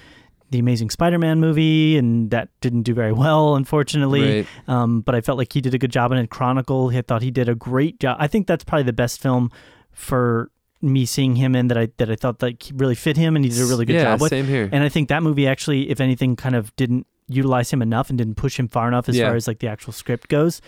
the 0.50 0.58
Amazing 0.58 0.90
Spider-Man 0.90 1.40
movie, 1.40 1.96
and 1.96 2.30
that 2.30 2.48
didn't 2.60 2.82
do 2.82 2.94
very 2.94 3.12
well, 3.12 3.54
unfortunately. 3.56 4.38
right. 4.42 4.46
Um, 4.68 5.00
but 5.00 5.14
I 5.14 5.20
felt 5.20 5.38
like 5.38 5.52
he 5.52 5.60
did 5.60 5.74
a 5.74 5.78
good 5.78 5.92
job 5.92 6.12
in 6.12 6.18
it. 6.18 6.30
Chronicle, 6.30 6.90
I 6.90 7.02
thought 7.02 7.22
he 7.22 7.30
did 7.30 7.48
a 7.48 7.54
great 7.54 8.00
job. 8.00 8.16
I 8.20 8.26
think 8.26 8.46
that's 8.46 8.64
probably 8.64 8.84
the 8.84 8.92
best 8.92 9.20
film 9.20 9.50
for 9.92 10.50
me 10.84 11.06
seeing 11.06 11.36
him 11.36 11.54
in 11.56 11.68
that 11.68 11.78
I 11.78 11.88
that 11.96 12.10
I 12.10 12.16
thought 12.16 12.40
like 12.42 12.62
he 12.62 12.72
really 12.76 12.94
fit 12.94 13.16
him 13.16 13.36
and 13.36 13.44
he 13.44 13.50
did 13.50 13.60
a 13.60 13.66
really 13.66 13.84
good 13.84 13.94
yeah, 13.94 14.04
job 14.04 14.20
with. 14.20 14.30
Same 14.30 14.46
here. 14.46 14.68
And 14.70 14.84
I 14.84 14.88
think 14.88 15.08
that 15.08 15.22
movie 15.22 15.46
actually, 15.46 15.90
if 15.90 16.00
anything, 16.00 16.36
kind 16.36 16.54
of 16.54 16.74
didn't 16.76 17.06
utilize 17.28 17.70
him 17.70 17.80
enough 17.80 18.10
and 18.10 18.18
didn't 18.18 18.34
push 18.34 18.58
him 18.58 18.68
far 18.68 18.86
enough 18.86 19.08
as 19.08 19.16
Yeah. 19.16 19.28
far 19.28 19.36
as 19.36 19.48
like 19.48 19.58
the 19.60 19.68
actual 19.68 19.92
script 19.92 20.28
goes. 20.28 20.60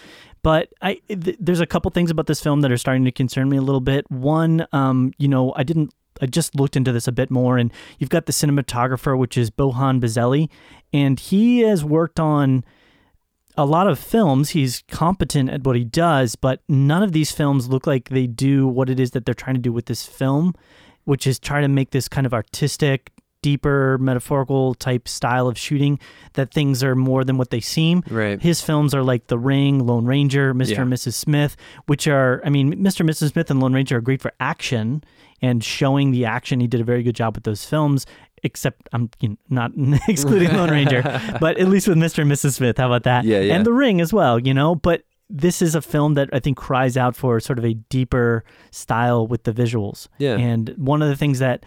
But 0.42 0.70
I 0.80 1.00
th- 1.08 1.36
there's 1.38 1.60
a 1.60 1.66
couple 1.66 1.90
things 1.90 2.10
about 2.10 2.26
this 2.26 2.40
film 2.40 2.60
that 2.62 2.72
are 2.72 2.76
starting 2.76 3.04
to 3.04 3.12
concern 3.12 3.48
me 3.48 3.56
a 3.56 3.62
little 3.62 3.80
bit. 3.80 4.10
One, 4.10 4.66
um, 4.72 5.12
you 5.18 5.28
know, 5.28 5.52
I 5.56 5.62
didn't. 5.64 5.92
I 6.22 6.24
just 6.24 6.54
looked 6.54 6.76
into 6.76 6.92
this 6.92 7.06
a 7.06 7.12
bit 7.12 7.30
more, 7.30 7.58
and 7.58 7.70
you've 7.98 8.08
got 8.08 8.24
the 8.24 8.32
cinematographer, 8.32 9.18
which 9.18 9.36
is 9.36 9.50
Bohan 9.50 10.00
Bazelli, 10.00 10.48
and 10.92 11.20
he 11.20 11.60
has 11.60 11.84
worked 11.84 12.18
on 12.18 12.64
a 13.56 13.64
lot 13.64 13.86
of 13.86 13.98
films. 13.98 14.50
He's 14.50 14.82
competent 14.88 15.50
at 15.50 15.64
what 15.64 15.76
he 15.76 15.84
does, 15.84 16.36
but 16.36 16.60
none 16.68 17.02
of 17.02 17.12
these 17.12 17.32
films 17.32 17.68
look 17.68 17.86
like 17.86 18.08
they 18.08 18.26
do 18.26 18.66
what 18.66 18.90
it 18.90 19.00
is 19.00 19.12
that 19.12 19.24
they're 19.24 19.34
trying 19.34 19.56
to 19.56 19.60
do 19.60 19.72
with 19.72 19.86
this 19.86 20.06
film, 20.06 20.54
which 21.04 21.26
is 21.26 21.38
try 21.38 21.60
to 21.60 21.68
make 21.68 21.90
this 21.90 22.08
kind 22.08 22.26
of 22.26 22.34
artistic, 22.34 23.12
deeper, 23.42 23.96
metaphorical 23.98 24.74
type 24.74 25.06
style 25.06 25.46
of 25.46 25.56
shooting 25.56 25.98
that 26.32 26.52
things 26.52 26.82
are 26.82 26.96
more 26.96 27.22
than 27.22 27.38
what 27.38 27.50
they 27.50 27.60
seem. 27.60 28.02
Right. 28.10 28.40
His 28.42 28.60
films 28.60 28.92
are 28.92 29.02
like 29.02 29.28
The 29.28 29.38
Ring, 29.38 29.86
Lone 29.86 30.04
Ranger, 30.04 30.52
Mr. 30.52 30.70
Yeah. 30.70 30.82
and 30.82 30.92
Mrs. 30.92 31.14
Smith, 31.14 31.56
which 31.86 32.08
are, 32.08 32.42
I 32.44 32.50
mean, 32.50 32.74
Mr. 32.74 33.00
and 33.00 33.08
Mrs. 33.10 33.32
Smith 33.32 33.50
and 33.50 33.60
Lone 33.60 33.72
Ranger 33.72 33.98
are 33.98 34.00
great 34.00 34.20
for 34.20 34.32
action 34.40 35.04
and 35.42 35.62
showing 35.62 36.10
the 36.10 36.24
action. 36.24 36.60
He 36.60 36.66
did 36.66 36.80
a 36.80 36.84
very 36.84 37.02
good 37.02 37.14
job 37.14 37.36
with 37.36 37.44
those 37.44 37.64
films, 37.64 38.06
except 38.46 38.88
I'm 38.92 39.10
you 39.20 39.30
know, 39.30 39.36
not 39.50 39.72
excluding 40.08 40.52
Lone 40.54 40.70
Ranger, 40.70 41.02
but 41.40 41.58
at 41.58 41.68
least 41.68 41.86
with 41.88 41.98
Mr. 41.98 42.20
and 42.20 42.30
Mrs. 42.30 42.54
Smith. 42.54 42.78
How 42.78 42.86
about 42.86 43.02
that? 43.02 43.24
Yeah, 43.24 43.40
yeah. 43.40 43.54
And 43.54 43.66
The 43.66 43.72
Ring 43.72 44.00
as 44.00 44.12
well, 44.12 44.38
you 44.38 44.54
know, 44.54 44.74
but 44.74 45.02
this 45.28 45.60
is 45.60 45.74
a 45.74 45.82
film 45.82 46.14
that 46.14 46.30
I 46.32 46.38
think 46.38 46.56
cries 46.56 46.96
out 46.96 47.16
for 47.16 47.40
sort 47.40 47.58
of 47.58 47.64
a 47.64 47.74
deeper 47.74 48.44
style 48.70 49.26
with 49.26 49.42
the 49.42 49.52
visuals. 49.52 50.08
Yeah. 50.18 50.36
And 50.36 50.70
one 50.76 51.02
of 51.02 51.08
the 51.08 51.16
things 51.16 51.40
that 51.40 51.64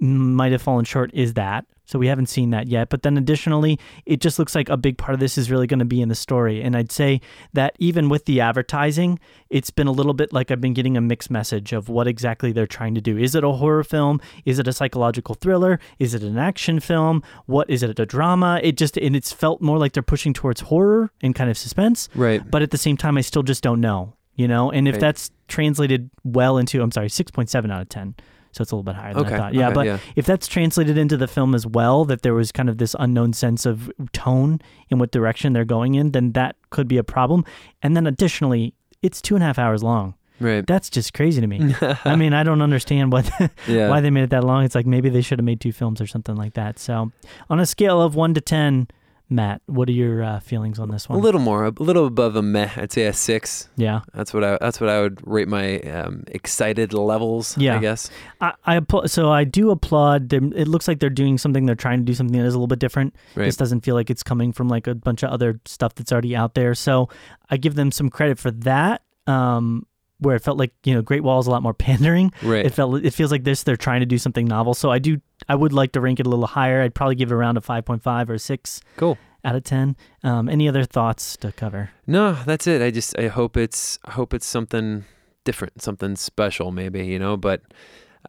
might 0.00 0.52
have 0.52 0.62
fallen 0.62 0.84
short 0.84 1.10
is 1.14 1.34
that. 1.34 1.66
So 1.86 1.98
we 1.98 2.06
haven't 2.06 2.26
seen 2.26 2.50
that 2.50 2.68
yet. 2.68 2.88
But 2.88 3.02
then 3.02 3.18
additionally, 3.18 3.76
it 4.06 4.20
just 4.20 4.38
looks 4.38 4.54
like 4.54 4.68
a 4.68 4.76
big 4.76 4.96
part 4.96 5.12
of 5.12 5.18
this 5.18 5.36
is 5.36 5.50
really 5.50 5.66
going 5.66 5.80
to 5.80 5.84
be 5.84 6.00
in 6.00 6.08
the 6.08 6.14
story. 6.14 6.62
And 6.62 6.76
I'd 6.76 6.92
say 6.92 7.20
that 7.52 7.74
even 7.80 8.08
with 8.08 8.26
the 8.26 8.40
advertising, 8.40 9.18
it's 9.48 9.70
been 9.72 9.88
a 9.88 9.90
little 9.92 10.14
bit 10.14 10.32
like 10.32 10.52
I've 10.52 10.60
been 10.60 10.72
getting 10.72 10.96
a 10.96 11.00
mixed 11.00 11.32
message 11.32 11.72
of 11.72 11.88
what 11.88 12.06
exactly 12.06 12.52
they're 12.52 12.68
trying 12.68 12.94
to 12.94 13.00
do. 13.00 13.18
Is 13.18 13.34
it 13.34 13.42
a 13.42 13.50
horror 13.50 13.82
film? 13.82 14.20
Is 14.44 14.60
it 14.60 14.68
a 14.68 14.72
psychological 14.72 15.34
thriller? 15.34 15.80
Is 15.98 16.14
it 16.14 16.22
an 16.22 16.38
action 16.38 16.78
film? 16.78 17.24
What 17.46 17.68
is 17.68 17.82
it 17.82 17.98
a 17.98 18.06
drama? 18.06 18.60
It 18.62 18.76
just 18.76 18.96
and 18.96 19.16
it's 19.16 19.32
felt 19.32 19.60
more 19.60 19.76
like 19.78 19.92
they're 19.92 20.02
pushing 20.04 20.32
towards 20.32 20.60
horror 20.60 21.10
and 21.22 21.34
kind 21.34 21.50
of 21.50 21.58
suspense 21.58 22.08
Right. 22.14 22.48
but 22.48 22.62
at 22.62 22.70
the 22.70 22.78
same 22.78 22.96
time, 22.98 23.18
I 23.18 23.22
still 23.22 23.42
just 23.42 23.64
don't 23.64 23.80
know, 23.80 24.14
you 24.36 24.46
know. 24.46 24.70
And 24.70 24.86
if 24.86 24.94
Right. 24.94 25.00
that's 25.00 25.32
translated 25.48 26.08
well 26.22 26.56
into, 26.56 26.80
I'm 26.82 26.92
sorry, 26.92 27.08
six 27.08 27.32
point 27.32 27.50
seven 27.50 27.72
out 27.72 27.82
of 27.82 27.88
ten, 27.88 28.14
so 28.52 28.62
it's 28.62 28.72
a 28.72 28.76
little 28.76 28.82
bit 28.82 28.96
higher 28.96 29.14
than 29.14 29.26
Okay, 29.26 29.34
I 29.34 29.38
thought. 29.38 29.54
Yeah, 29.54 29.66
okay, 29.66 29.74
but 29.74 29.86
yeah. 29.86 29.98
if 30.16 30.26
that's 30.26 30.48
translated 30.48 30.98
into 30.98 31.16
the 31.16 31.28
film 31.28 31.54
as 31.54 31.66
well, 31.66 32.04
that 32.06 32.22
there 32.22 32.34
was 32.34 32.50
kind 32.52 32.68
of 32.68 32.78
this 32.78 32.96
unknown 32.98 33.32
sense 33.32 33.66
of 33.66 33.90
tone 34.12 34.60
in 34.88 34.98
what 34.98 35.12
direction 35.12 35.52
they're 35.52 35.64
going 35.64 35.94
in, 35.94 36.12
then 36.12 36.32
that 36.32 36.56
could 36.70 36.88
be 36.88 36.96
a 36.96 37.04
problem. 37.04 37.44
And 37.82 37.96
then 37.96 38.06
additionally, 38.06 38.74
it's 39.02 39.22
two 39.22 39.34
and 39.34 39.44
a 39.44 39.46
half 39.46 39.58
hours 39.58 39.82
long. 39.82 40.14
Right. 40.40 40.66
That's 40.66 40.88
just 40.88 41.12
crazy 41.12 41.40
to 41.40 41.46
me. 41.46 41.74
I 42.04 42.16
mean, 42.16 42.32
I 42.32 42.42
don't 42.42 42.62
understand 42.62 43.12
what 43.12 43.30
yeah. 43.68 43.88
why 43.88 44.00
they 44.00 44.10
made 44.10 44.24
it 44.24 44.30
that 44.30 44.42
long. 44.42 44.64
It's 44.64 44.74
like 44.74 44.86
maybe 44.86 45.10
they 45.10 45.20
should 45.20 45.38
have 45.38 45.44
made 45.44 45.60
two 45.60 45.72
films 45.72 46.00
or 46.00 46.06
something 46.06 46.34
like 46.34 46.54
that. 46.54 46.78
So, 46.78 47.12
on 47.50 47.60
a 47.60 47.66
scale 47.66 48.00
of 48.00 48.14
one 48.14 48.32
to 48.34 48.40
ten, 48.40 48.88
Matt, 49.32 49.62
what 49.66 49.88
are 49.88 49.92
your 49.92 50.24
uh, 50.24 50.40
feelings 50.40 50.80
on 50.80 50.90
this 50.90 51.08
one? 51.08 51.18
a 51.18 51.22
little 51.22 51.40
more, 51.40 51.64
a 51.64 51.70
little 51.70 52.06
above 52.06 52.34
a 52.34 52.42
meh. 52.42 52.68
I'd 52.76 52.90
say 52.90 53.06
a 53.06 53.12
six. 53.12 53.68
yeah. 53.76 54.00
That's 54.12 54.34
what 54.34 54.42
I. 54.42 54.58
That's 54.60 54.80
what 54.80 54.90
I 54.90 55.00
would 55.00 55.24
rate 55.26 55.46
my 55.46 55.78
um, 55.82 56.24
excited 56.26 56.92
levels. 56.92 57.56
Yeah. 57.56 57.76
I 57.76 57.78
guess. 57.78 58.10
I, 58.40 58.54
I 58.66 58.80
so 59.06 59.30
I 59.30 59.44
do 59.44 59.70
applaud 59.70 60.30
them. 60.30 60.52
It 60.56 60.66
looks 60.66 60.88
like 60.88 60.98
they're 60.98 61.10
doing 61.10 61.38
something. 61.38 61.64
They're 61.64 61.76
trying 61.76 62.00
to 62.00 62.04
do 62.04 62.12
something 62.12 62.36
that 62.36 62.44
is 62.44 62.54
a 62.54 62.58
little 62.58 62.66
bit 62.66 62.80
different. 62.80 63.14
Right. 63.36 63.44
This 63.44 63.56
doesn't 63.56 63.82
feel 63.82 63.94
like 63.94 64.10
it's 64.10 64.24
coming 64.24 64.52
from 64.52 64.68
like 64.68 64.88
a 64.88 64.96
bunch 64.96 65.22
of 65.22 65.30
other 65.30 65.60
stuff 65.64 65.94
that's 65.94 66.10
already 66.10 66.34
out 66.34 66.54
there. 66.54 66.74
So 66.74 67.08
I 67.48 67.56
give 67.56 67.76
them 67.76 67.92
some 67.92 68.10
credit 68.10 68.38
for 68.38 68.50
that. 68.50 69.02
Um, 69.28 69.86
where 70.20 70.36
it 70.36 70.42
felt 70.42 70.58
like 70.58 70.72
you 70.84 70.94
know 70.94 71.02
Great 71.02 71.22
Wall 71.22 71.40
is 71.40 71.46
a 71.46 71.50
lot 71.50 71.62
more 71.62 71.74
pandering. 71.88 72.32
Right. 72.42 72.64
It 72.64 72.70
felt 72.70 73.04
it 73.04 73.12
feels 73.12 73.32
like 73.32 73.44
this 73.44 73.62
they're 73.62 73.76
trying 73.76 74.00
to 74.00 74.06
do 74.06 74.18
something 74.18 74.46
novel. 74.46 74.74
So 74.74 74.90
I 74.90 74.98
do 74.98 75.20
I 75.48 75.54
would 75.54 75.72
like 75.72 75.92
to 75.92 76.00
rank 76.00 76.20
it 76.20 76.26
a 76.26 76.30
little 76.30 76.46
higher. 76.46 76.82
I'd 76.82 76.94
probably 76.94 77.14
give 77.16 77.30
it 77.30 77.34
around 77.34 77.56
a 77.56 77.60
five 77.60 77.84
point 77.84 78.02
five 78.02 78.30
or 78.30 78.38
six 78.38 78.80
cool. 78.96 79.18
out 79.44 79.56
of 79.56 79.64
ten. 79.64 79.96
Um, 80.22 80.48
any 80.48 80.68
other 80.68 80.84
thoughts 80.84 81.36
to 81.38 81.52
cover? 81.52 81.90
No, 82.06 82.34
that's 82.44 82.66
it. 82.66 82.82
I 82.82 82.90
just 82.90 83.18
I 83.18 83.28
hope 83.28 83.56
it's 83.56 83.98
I 84.04 84.12
hope 84.12 84.34
it's 84.34 84.46
something 84.46 85.04
different, 85.44 85.82
something 85.82 86.16
special, 86.16 86.70
maybe 86.70 87.06
you 87.06 87.18
know. 87.18 87.36
But 87.36 87.62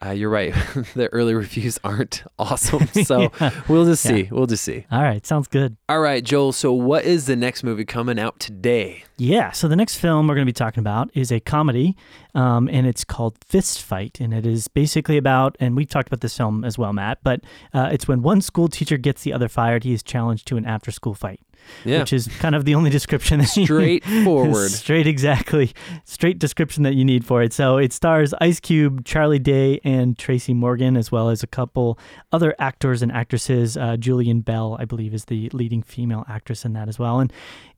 uh, 0.05 0.09
you're 0.11 0.29
right. 0.29 0.53
the 0.95 1.07
early 1.11 1.33
reviews 1.33 1.79
aren't 1.83 2.23
awesome, 2.39 2.87
so 3.05 3.31
Yeah. 3.39 3.51
we'll 3.67 3.85
just 3.85 4.03
Yeah. 4.05 4.11
see. 4.11 4.27
We'll 4.31 4.47
just 4.47 4.63
see. 4.63 4.85
All 4.91 5.01
right, 5.03 5.25
sounds 5.25 5.47
good. 5.47 5.77
All 5.89 5.99
right, 5.99 6.23
Joel. 6.23 6.51
So 6.53 6.73
what 6.73 7.03
is 7.05 7.25
the 7.25 7.35
next 7.35 7.63
movie 7.63 7.85
coming 7.85 8.19
out 8.19 8.39
today? 8.39 9.03
Yeah, 9.17 9.51
so 9.51 9.67
the 9.67 9.75
next 9.75 9.97
film 9.97 10.27
we're 10.27 10.33
going 10.33 10.47
to 10.47 10.49
be 10.49 10.53
talking 10.53 10.81
about 10.81 11.11
is 11.13 11.31
a 11.31 11.39
comedy, 11.39 11.95
um, 12.33 12.67
and 12.69 12.87
it's 12.87 13.03
called 13.03 13.37
Fist 13.45 13.81
Fight, 13.83 14.19
and 14.19 14.33
it 14.33 14.47
is 14.47 14.67
basically 14.67 15.17
about, 15.17 15.55
and 15.59 15.75
we've 15.75 15.87
talked 15.89 16.07
about 16.07 16.21
this 16.21 16.35
film 16.35 16.63
as 16.65 16.77
well, 16.79 16.91
Matt, 16.91 17.19
but 17.23 17.41
uh, 17.73 17.89
it's 17.91 18.07
when 18.07 18.23
one 18.23 18.41
school 18.41 18.67
teacher 18.67 18.97
gets 18.97 19.21
the 19.21 19.31
other 19.33 19.47
fired, 19.47 19.83
he 19.83 19.93
is 19.93 20.01
challenged 20.01 20.47
to 20.47 20.57
an 20.57 20.65
after-school 20.65 21.13
fight, 21.13 21.39
Yeah. 21.83 21.99
which 21.99 22.13
is 22.13 22.27
kind 22.39 22.53
of 22.53 22.65
the 22.65 22.75
only 22.75 22.89
description 22.89 23.39
that 23.39 23.55
you- 23.57 23.65
Straightforward. 23.65 24.69
Straight, 24.71 25.07
exactly. 25.07 25.71
Straight 26.05 26.37
description 26.37 26.83
that 26.83 26.93
you 26.93 27.03
need 27.05 27.25
for 27.25 27.41
it. 27.41 27.53
So 27.53 27.77
it 27.77 27.91
stars 27.93 28.33
Ice 28.41 28.59
Cube, 28.59 29.03
Charlie 29.05 29.39
Day, 29.39 29.79
and 29.83 30.17
Tracy 30.17 30.53
Morgan, 30.53 30.95
as 30.97 31.11
well 31.11 31.29
as 31.29 31.43
a 31.43 31.47
couple 31.47 31.97
other 32.31 32.53
actors 32.59 33.01
and 33.01 33.11
actresses. 33.11 33.77
Uh, 33.77 33.97
Julian 33.97 34.41
Bell, 34.41 34.77
I 34.79 34.85
believe, 34.85 35.13
is 35.13 35.25
the 35.25 35.49
leading 35.53 35.81
female 35.81 36.25
actress 36.29 36.65
in 36.65 36.73
that 36.73 36.87
as 36.87 36.99
well. 36.99 37.19
And 37.19 37.31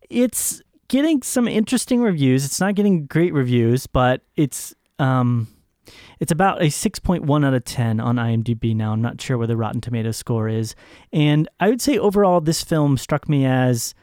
it's 0.09 0.61
getting 0.89 1.21
some 1.21 1.47
interesting 1.47 2.01
reviews. 2.01 2.45
It's 2.45 2.59
not 2.59 2.75
getting 2.75 3.05
great 3.05 3.33
reviews, 3.33 3.87
but 3.87 4.21
it's 4.35 4.75
um, 4.99 5.47
it's 6.19 6.31
about 6.31 6.61
a 6.61 6.65
6.1 6.65 7.45
out 7.45 7.53
of 7.53 7.63
10 7.65 7.99
on 7.99 8.15
IMDb 8.15 8.75
now. 8.75 8.93
I'm 8.93 9.01
not 9.01 9.19
sure 9.21 9.37
where 9.37 9.47
the 9.47 9.57
Rotten 9.57 9.81
Tomatoes 9.81 10.17
score 10.17 10.47
is. 10.47 10.75
And 11.11 11.47
I 11.59 11.69
would 11.69 11.81
say 11.81 11.97
overall, 11.97 12.41
this 12.41 12.63
film 12.63 12.97
struck 12.97 13.27
me 13.27 13.45
as 13.45 13.93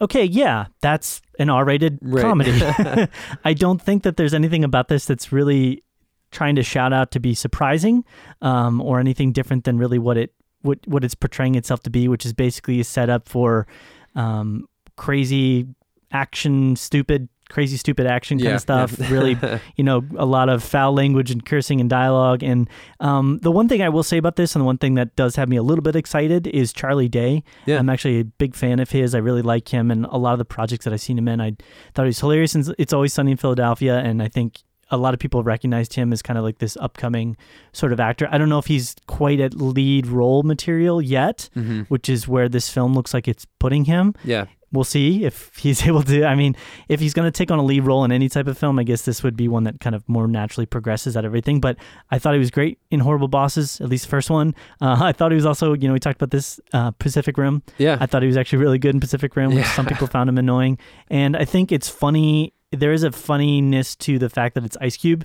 okay, 0.00 0.24
yeah, 0.24 0.66
that's 0.80 1.22
an 1.38 1.50
R 1.50 1.64
rated 1.64 1.98
Right. 2.02 2.22
comedy. 2.22 2.52
I 3.44 3.54
don't 3.54 3.80
think 3.80 4.02
that 4.02 4.16
there's 4.16 4.34
anything 4.34 4.64
about 4.64 4.88
this 4.88 5.06
that's 5.06 5.32
really 5.32 5.82
trying 6.30 6.56
to 6.56 6.62
shout 6.62 6.92
out 6.92 7.12
to 7.12 7.20
be 7.20 7.32
surprising 7.34 8.04
um, 8.42 8.80
or 8.80 8.98
anything 8.98 9.30
different 9.32 9.64
than 9.64 9.78
really 9.78 9.98
what 9.98 10.16
it 10.16 10.34
what, 10.62 10.78
what 10.86 11.04
it's 11.04 11.14
portraying 11.14 11.54
itself 11.56 11.82
to 11.82 11.90
be, 11.90 12.08
which 12.08 12.24
is 12.24 12.32
basically 12.32 12.80
a 12.80 12.84
setup 12.84 13.28
for 13.28 13.66
um, 14.14 14.66
crazy 14.96 15.66
action, 16.10 16.74
stupid, 16.74 17.28
crazy, 17.54 17.76
stupid 17.76 18.06
action 18.06 18.36
kind 18.38 18.48
Yeah, 18.48 18.54
of 18.56 18.60
stuff. 18.60 18.98
yeah. 18.98 19.10
really 19.10 19.36
you 19.76 19.84
know, 19.84 20.02
a 20.16 20.26
lot 20.26 20.48
of 20.48 20.62
foul 20.62 20.92
language 20.92 21.30
and 21.30 21.44
cursing 21.46 21.80
and 21.80 21.88
dialogue. 21.88 22.42
And 22.42 22.68
um, 23.00 23.38
the 23.42 23.50
one 23.50 23.68
thing 23.68 23.80
I 23.80 23.88
will 23.88 24.02
say 24.02 24.18
about 24.18 24.36
this, 24.36 24.54
and 24.54 24.60
the 24.60 24.66
one 24.66 24.78
thing 24.78 24.94
that 24.94 25.14
does 25.16 25.36
have 25.36 25.48
me 25.48 25.56
a 25.56 25.62
little 25.62 25.82
bit 25.82 25.96
excited, 25.96 26.46
is 26.48 26.72
Charlie 26.72 27.08
Day. 27.08 27.42
Yeah. 27.66 27.78
I'm 27.78 27.88
actually 27.88 28.20
a 28.20 28.24
big 28.24 28.54
fan 28.54 28.78
of 28.80 28.90
his. 28.90 29.14
I 29.14 29.18
really 29.18 29.42
like 29.42 29.68
him, 29.68 29.90
and 29.90 30.04
a 30.06 30.18
lot 30.18 30.32
of 30.32 30.38
the 30.38 30.44
projects 30.44 30.84
that 30.84 30.92
I've 30.92 31.00
seen 31.00 31.16
him 31.18 31.28
in, 31.28 31.40
I 31.40 31.52
thought 31.94 32.02
he 32.04 32.08
was 32.08 32.20
hilarious. 32.20 32.54
And 32.54 32.74
It's 32.78 32.92
Always 32.92 33.12
Sunny 33.14 33.30
in 33.30 33.36
Philadelphia, 33.36 33.98
and 33.98 34.22
I 34.22 34.28
think 34.28 34.58
a 34.90 34.98
lot 34.98 35.14
of 35.14 35.20
people 35.20 35.42
recognized 35.42 35.94
him 35.94 36.12
as 36.12 36.20
kind 36.22 36.38
of 36.38 36.44
like 36.44 36.58
this 36.58 36.76
upcoming 36.78 37.36
sort 37.72 37.92
of 37.92 37.98
actor. 38.00 38.28
I 38.30 38.36
don't 38.38 38.48
know 38.50 38.58
if 38.58 38.66
he's 38.66 38.94
quite 39.06 39.40
at 39.40 39.54
lead 39.54 40.06
role 40.06 40.42
material 40.42 41.00
yet, 41.00 41.48
hmm 41.54 41.82
which 41.88 42.08
is 42.08 42.28
where 42.28 42.48
this 42.50 42.68
film 42.68 42.94
looks 42.94 43.14
like 43.14 43.26
it's 43.26 43.46
putting 43.58 43.84
him 43.86 44.14
Yeah. 44.24 44.44
We'll 44.74 44.84
see 44.84 45.24
if 45.24 45.50
he's 45.56 45.86
able 45.86 46.02
to. 46.02 46.24
I 46.26 46.34
mean, 46.34 46.54
if 46.88 47.00
he's 47.00 47.14
going 47.14 47.26
to 47.26 47.30
take 47.30 47.50
on 47.50 47.58
a 47.58 47.64
lead 47.64 47.84
role 47.84 48.04
in 48.04 48.12
any 48.12 48.28
type 48.28 48.46
of 48.46 48.58
film, 48.58 48.78
I 48.78 48.82
guess 48.82 49.02
this 49.02 49.22
would 49.22 49.36
be 49.36 49.48
one 49.48 49.64
that 49.64 49.80
kind 49.80 49.96
of 49.96 50.06
more 50.08 50.28
naturally 50.28 50.66
progresses 50.66 51.16
out 51.16 51.24
of 51.24 51.30
everything. 51.30 51.60
But 51.60 51.76
I 52.10 52.18
thought 52.18 52.34
he 52.34 52.38
was 52.38 52.50
great 52.50 52.78
in 52.90 53.00
Horrible 53.00 53.28
Bosses, 53.28 53.80
at 53.80 53.88
least 53.88 54.04
the 54.04 54.10
first 54.10 54.28
one. 54.28 54.54
Uh, 54.80 54.98
I 55.02 55.12
thought 55.12 55.30
he 55.32 55.36
was 55.36 55.46
also, 55.46 55.72
you 55.72 55.88
know, 55.88 55.94
we 55.94 56.00
talked 56.00 56.20
about 56.20 56.30
this 56.30 56.60
uh, 56.74 56.90
Pacific 56.92 57.38
Rim. 57.38 57.62
Yeah. 57.78 57.96
I 58.00 58.06
thought 58.06 58.22
he 58.22 58.28
was 58.28 58.36
actually 58.36 58.58
really 58.58 58.78
good 58.78 58.94
in 58.94 59.00
Pacific 59.00 59.34
Rim, 59.36 59.50
which 59.54 59.64
Yeah. 59.64 59.70
some 59.72 59.86
people 59.86 60.06
found 60.06 60.28
him 60.28 60.36
annoying. 60.36 60.78
And 61.08 61.36
I 61.36 61.44
think 61.44 61.72
it's 61.72 61.88
funny. 61.88 62.52
There 62.72 62.92
is 62.92 63.02
a 63.04 63.12
funniness 63.12 63.94
to 63.96 64.18
the 64.18 64.28
fact 64.28 64.54
that 64.56 64.64
it's 64.64 64.76
Ice 64.80 64.96
Cube. 64.96 65.24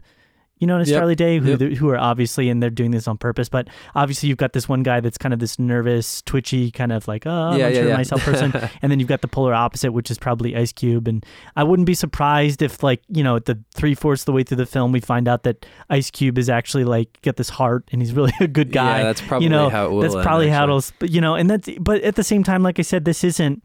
You 0.60 0.68
know, 0.68 0.78
Yep. 0.80 0.88
Charlie 0.88 1.16
Day, 1.16 1.40
who 1.40 1.52
Yep. 1.52 1.78
who 1.78 1.90
are 1.90 1.98
obviously, 1.98 2.50
and 2.50 2.62
they're 2.62 2.70
doing 2.70 2.92
this 2.92 3.08
on 3.08 3.18
purpose. 3.18 3.50
But 3.50 3.70
obviously, 3.96 4.30
you've 4.30 4.38
got 4.38 4.54
this 4.54 4.68
one 4.70 4.84
guy 4.84 5.00
that's 5.00 5.18
kind 5.18 5.34
of 5.34 5.40
this 5.40 5.58
nervous, 5.58 6.22
twitchy, 6.24 6.70
kind 6.72 6.92
of 6.92 7.08
like, 7.08 7.26
oh, 7.26 7.32
I'm 7.32 7.58
yeah, 7.60 7.66
not 7.66 7.74
yeah, 7.74 7.80
sure 7.80 7.90
yeah. 7.90 7.98
myself 7.98 8.22
person. 8.24 8.54
And 8.82 8.92
then 8.92 9.00
you've 9.00 9.10
got 9.10 9.22
the 9.22 9.28
polar 9.28 9.54
opposite, 9.54 9.92
which 9.92 10.12
is 10.12 10.18
probably 10.18 10.56
Ice 10.56 10.72
Cube. 10.72 11.08
And 11.08 11.26
I 11.56 11.64
wouldn't 11.64 11.86
be 11.86 11.94
surprised 11.94 12.62
if, 12.62 12.84
like, 12.84 13.02
you 13.10 13.24
know, 13.24 13.36
at 13.38 13.46
the 13.46 13.58
three 13.74 13.96
fourths 13.96 14.22
of 14.24 14.26
the 14.28 14.32
way 14.34 14.44
through 14.44 14.58
the 14.58 14.66
film, 14.66 14.92
we 14.92 15.00
find 15.00 15.28
out 15.28 15.44
that 15.44 15.66
Ice 15.90 16.12
Cube 16.12 16.38
is 16.38 16.50
actually 16.50 16.84
like 16.84 17.22
got 17.22 17.36
this 17.38 17.50
heart 17.50 17.88
and 17.92 18.02
he's 18.02 18.14
really 18.20 18.34
a 18.40 18.48
good 18.48 18.72
guy. 18.72 19.00
Yeah, 19.00 19.04
that's 19.06 19.22
probably 19.22 19.46
you 19.46 19.50
know, 19.50 19.70
how 19.70 19.86
it 19.88 19.92
will 19.92 20.02
That's 20.02 20.16
end, 20.16 20.24
probably 20.24 20.50
how 20.50 20.64
it'll, 20.66 20.84
but, 21.00 21.10
you 21.10 21.22
know, 21.22 21.36
and 21.36 21.50
that's, 21.50 21.70
but 21.80 22.02
at 22.04 22.16
the 22.16 22.24
same 22.24 22.44
time, 22.44 22.64
like 22.64 22.80
I 22.80 22.84
said, 22.84 23.06
this 23.06 23.24
isn't. 23.24 23.64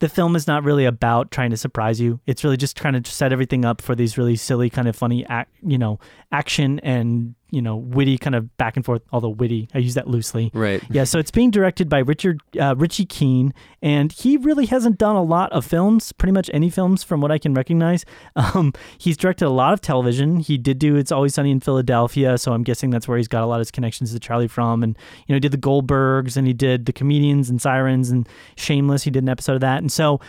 The 0.00 0.08
film 0.08 0.36
is 0.36 0.46
not 0.46 0.64
really 0.64 0.84
about 0.84 1.30
trying 1.30 1.50
to 1.50 1.56
surprise 1.56 2.00
you. 2.00 2.20
It's 2.26 2.44
really 2.44 2.56
just 2.56 2.76
trying 2.76 3.00
to 3.00 3.10
set 3.10 3.32
everything 3.32 3.64
up 3.64 3.82
for 3.82 3.94
these 3.94 4.16
really 4.16 4.36
silly, 4.36 4.70
kind 4.70 4.86
of 4.86 4.94
funny, 4.94 5.26
you 5.62 5.78
know, 5.78 5.98
action 6.30 6.78
and 6.80 7.34
you 7.50 7.62
know, 7.62 7.76
witty 7.76 8.18
kind 8.18 8.34
of 8.34 8.54
back 8.58 8.76
and 8.76 8.84
forth, 8.84 9.02
although 9.12 9.30
witty, 9.30 9.68
I 9.74 9.78
use 9.78 9.94
that 9.94 10.06
loosely. 10.06 10.50
Right. 10.52 10.82
Yeah, 10.90 11.04
so 11.04 11.18
it's 11.18 11.30
being 11.30 11.50
directed 11.50 11.88
by 11.88 11.98
Richard 12.00 12.40
uh, 12.60 12.74
Richie 12.76 13.06
Keen, 13.06 13.54
and 13.80 14.12
he 14.12 14.36
really 14.36 14.66
hasn't 14.66 14.98
done 14.98 15.16
a 15.16 15.22
lot 15.22 15.50
of 15.52 15.64
films, 15.64 16.12
pretty 16.12 16.32
much 16.32 16.50
any 16.52 16.68
films 16.70 17.02
from 17.02 17.20
what 17.20 17.30
I 17.30 17.38
can 17.38 17.54
recognize. 17.54 18.04
Um, 18.36 18.72
he's 18.98 19.16
directed 19.16 19.46
a 19.46 19.50
lot 19.50 19.72
of 19.72 19.80
television. 19.80 20.40
He 20.40 20.56
did 20.58 20.78
do 20.78 20.96
It's 20.96 21.10
Always 21.12 21.34
Sunny 21.34 21.50
in 21.50 21.60
Philadelphia, 21.60 22.38
so 22.38 22.52
I'm 22.52 22.62
guessing 22.62 22.90
that's 22.90 23.06
where 23.08 23.16
he's 23.18 23.28
got 23.28 23.42
a 23.42 23.46
lot 23.46 23.56
of 23.56 23.60
his 23.60 23.70
connections 23.70 24.12
to 24.12 24.18
Charlie 24.20 24.48
from. 24.48 24.82
And 24.82 24.96
you 25.26 25.32
know, 25.32 25.36
he 25.36 25.40
did 25.40 25.52
the 25.52 25.58
Goldbergs, 25.58 26.36
and 26.36 26.46
he 26.46 26.52
did 26.52 26.86
the 26.86 26.92
Comedians 26.92 27.50
and 27.50 27.60
Sirens 27.60 28.10
and 28.10 28.28
Shameless. 28.56 29.02
He 29.04 29.10
did 29.10 29.22
an 29.22 29.28
episode 29.28 29.54
of 29.54 29.60
that, 29.62 29.78
and 29.78 29.90
so 29.92 30.20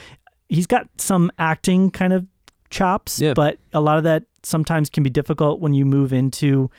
he's 0.50 0.68
got 0.68 0.88
some 0.98 1.32
acting 1.38 1.92
kind 1.92 2.14
of 2.14 2.26
chops, 2.70 3.20
Yeah. 3.20 3.34
but 3.34 3.58
a 3.74 3.82
lot 3.82 3.98
of 3.98 4.04
that 4.04 4.24
sometimes 4.44 4.90
can 4.90 5.04
be 5.04 5.10
difficult 5.10 5.60
when 5.60 5.74
you 5.74 5.86
move 5.86 6.12
into, 6.14 6.70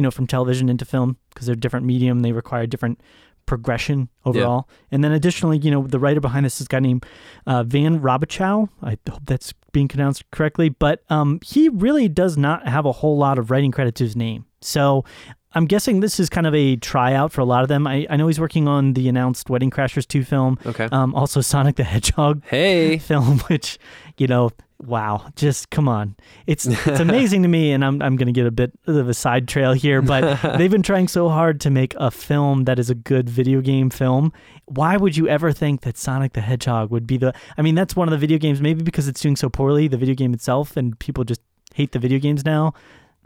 you 0.00 0.02
know, 0.02 0.10
from 0.10 0.26
television 0.26 0.70
into 0.70 0.86
film 0.86 1.18
because 1.28 1.44
they're 1.44 1.54
different 1.54 1.84
medium. 1.84 2.20
They 2.20 2.32
require 2.32 2.66
different 2.66 3.02
progression 3.44 4.08
overall. 4.24 4.66
And 4.90 5.04
then 5.04 5.12
additionally, 5.12 5.58
you 5.58 5.70
know, 5.70 5.86
the 5.86 5.98
writer 5.98 6.20
behind 6.20 6.46
this 6.46 6.58
is 6.58 6.64
a 6.66 6.68
guy 6.68 6.78
named 6.80 7.04
uh, 7.46 7.64
Van 7.64 8.00
Robichaux. 8.00 8.70
I 8.82 8.96
hope 9.10 9.26
that's 9.26 9.52
being 9.72 9.88
pronounced 9.88 10.22
correctly, 10.30 10.70
but 10.70 11.02
um, 11.10 11.38
he 11.44 11.68
really 11.68 12.08
does 12.08 12.38
not 12.38 12.66
have 12.66 12.86
a 12.86 12.92
whole 12.92 13.18
lot 13.18 13.38
of 13.38 13.50
writing 13.50 13.72
credit 13.72 13.94
to 13.96 14.04
his 14.04 14.16
name. 14.16 14.46
So 14.62 15.04
I'm 15.52 15.66
guessing 15.66 16.00
this 16.00 16.18
is 16.18 16.30
kind 16.30 16.46
of 16.46 16.54
a 16.54 16.76
tryout 16.76 17.30
for 17.30 17.42
a 17.42 17.44
lot 17.44 17.62
of 17.62 17.68
them. 17.68 17.86
I, 17.86 18.06
I 18.08 18.16
know 18.16 18.28
he's 18.28 18.40
working 18.40 18.66
on 18.66 18.94
the 18.94 19.06
announced 19.06 19.50
Wedding 19.50 19.70
Crashers 19.70 20.08
2 20.08 20.24
film, 20.24 20.58
Okay. 20.64 20.88
um, 20.92 21.14
also 21.14 21.42
Sonic 21.42 21.76
the 21.76 21.84
Hedgehog 21.84 22.42
hey. 22.46 22.96
film, 23.10 23.40
which 23.50 23.78
you 24.16 24.26
know, 24.26 24.48
wow, 24.80 25.30
just 25.36 25.70
come 25.70 25.88
on, 25.88 26.16
it's 26.46 26.66
it's 26.86 27.00
amazing 27.00 27.42
to 27.42 27.48
me, 27.48 27.72
and 27.72 27.84
I'm 27.84 28.00
I'm 28.02 28.16
gonna 28.16 28.32
get 28.32 28.46
a 28.46 28.50
bit 28.50 28.72
of 28.86 29.08
a 29.08 29.14
side 29.14 29.48
trail 29.48 29.72
here, 29.72 30.02
but 30.02 30.40
they've 30.58 30.70
been 30.70 30.82
trying 30.82 31.08
so 31.08 31.28
hard 31.28 31.60
to 31.62 31.70
make 31.70 31.94
a 31.96 32.10
film 32.10 32.64
that 32.64 32.78
is 32.78 32.90
a 32.90 32.94
good 32.94 33.28
video 33.28 33.60
game 33.60 33.90
film. 33.90 34.32
Why 34.66 34.96
would 34.96 35.16
you 35.16 35.28
ever 35.28 35.52
think 35.52 35.82
that 35.82 35.96
Sonic 35.96 36.32
the 36.32 36.40
Hedgehog 36.40 36.90
would 36.90 37.06
be 37.06 37.16
the? 37.16 37.34
I 37.56 37.62
mean, 37.62 37.74
that's 37.74 37.96
one 37.96 38.08
of 38.08 38.12
the 38.12 38.18
video 38.18 38.38
games, 38.38 38.60
maybe 38.60 38.82
because 38.82 39.08
it's 39.08 39.20
doing 39.20 39.36
so 39.36 39.48
poorly, 39.48 39.88
the 39.88 39.98
video 39.98 40.14
game 40.14 40.34
itself, 40.34 40.76
and 40.76 40.98
people 40.98 41.24
just 41.24 41.40
hate 41.74 41.92
the 41.92 41.98
video 41.98 42.18
games 42.18 42.44
now. 42.44 42.74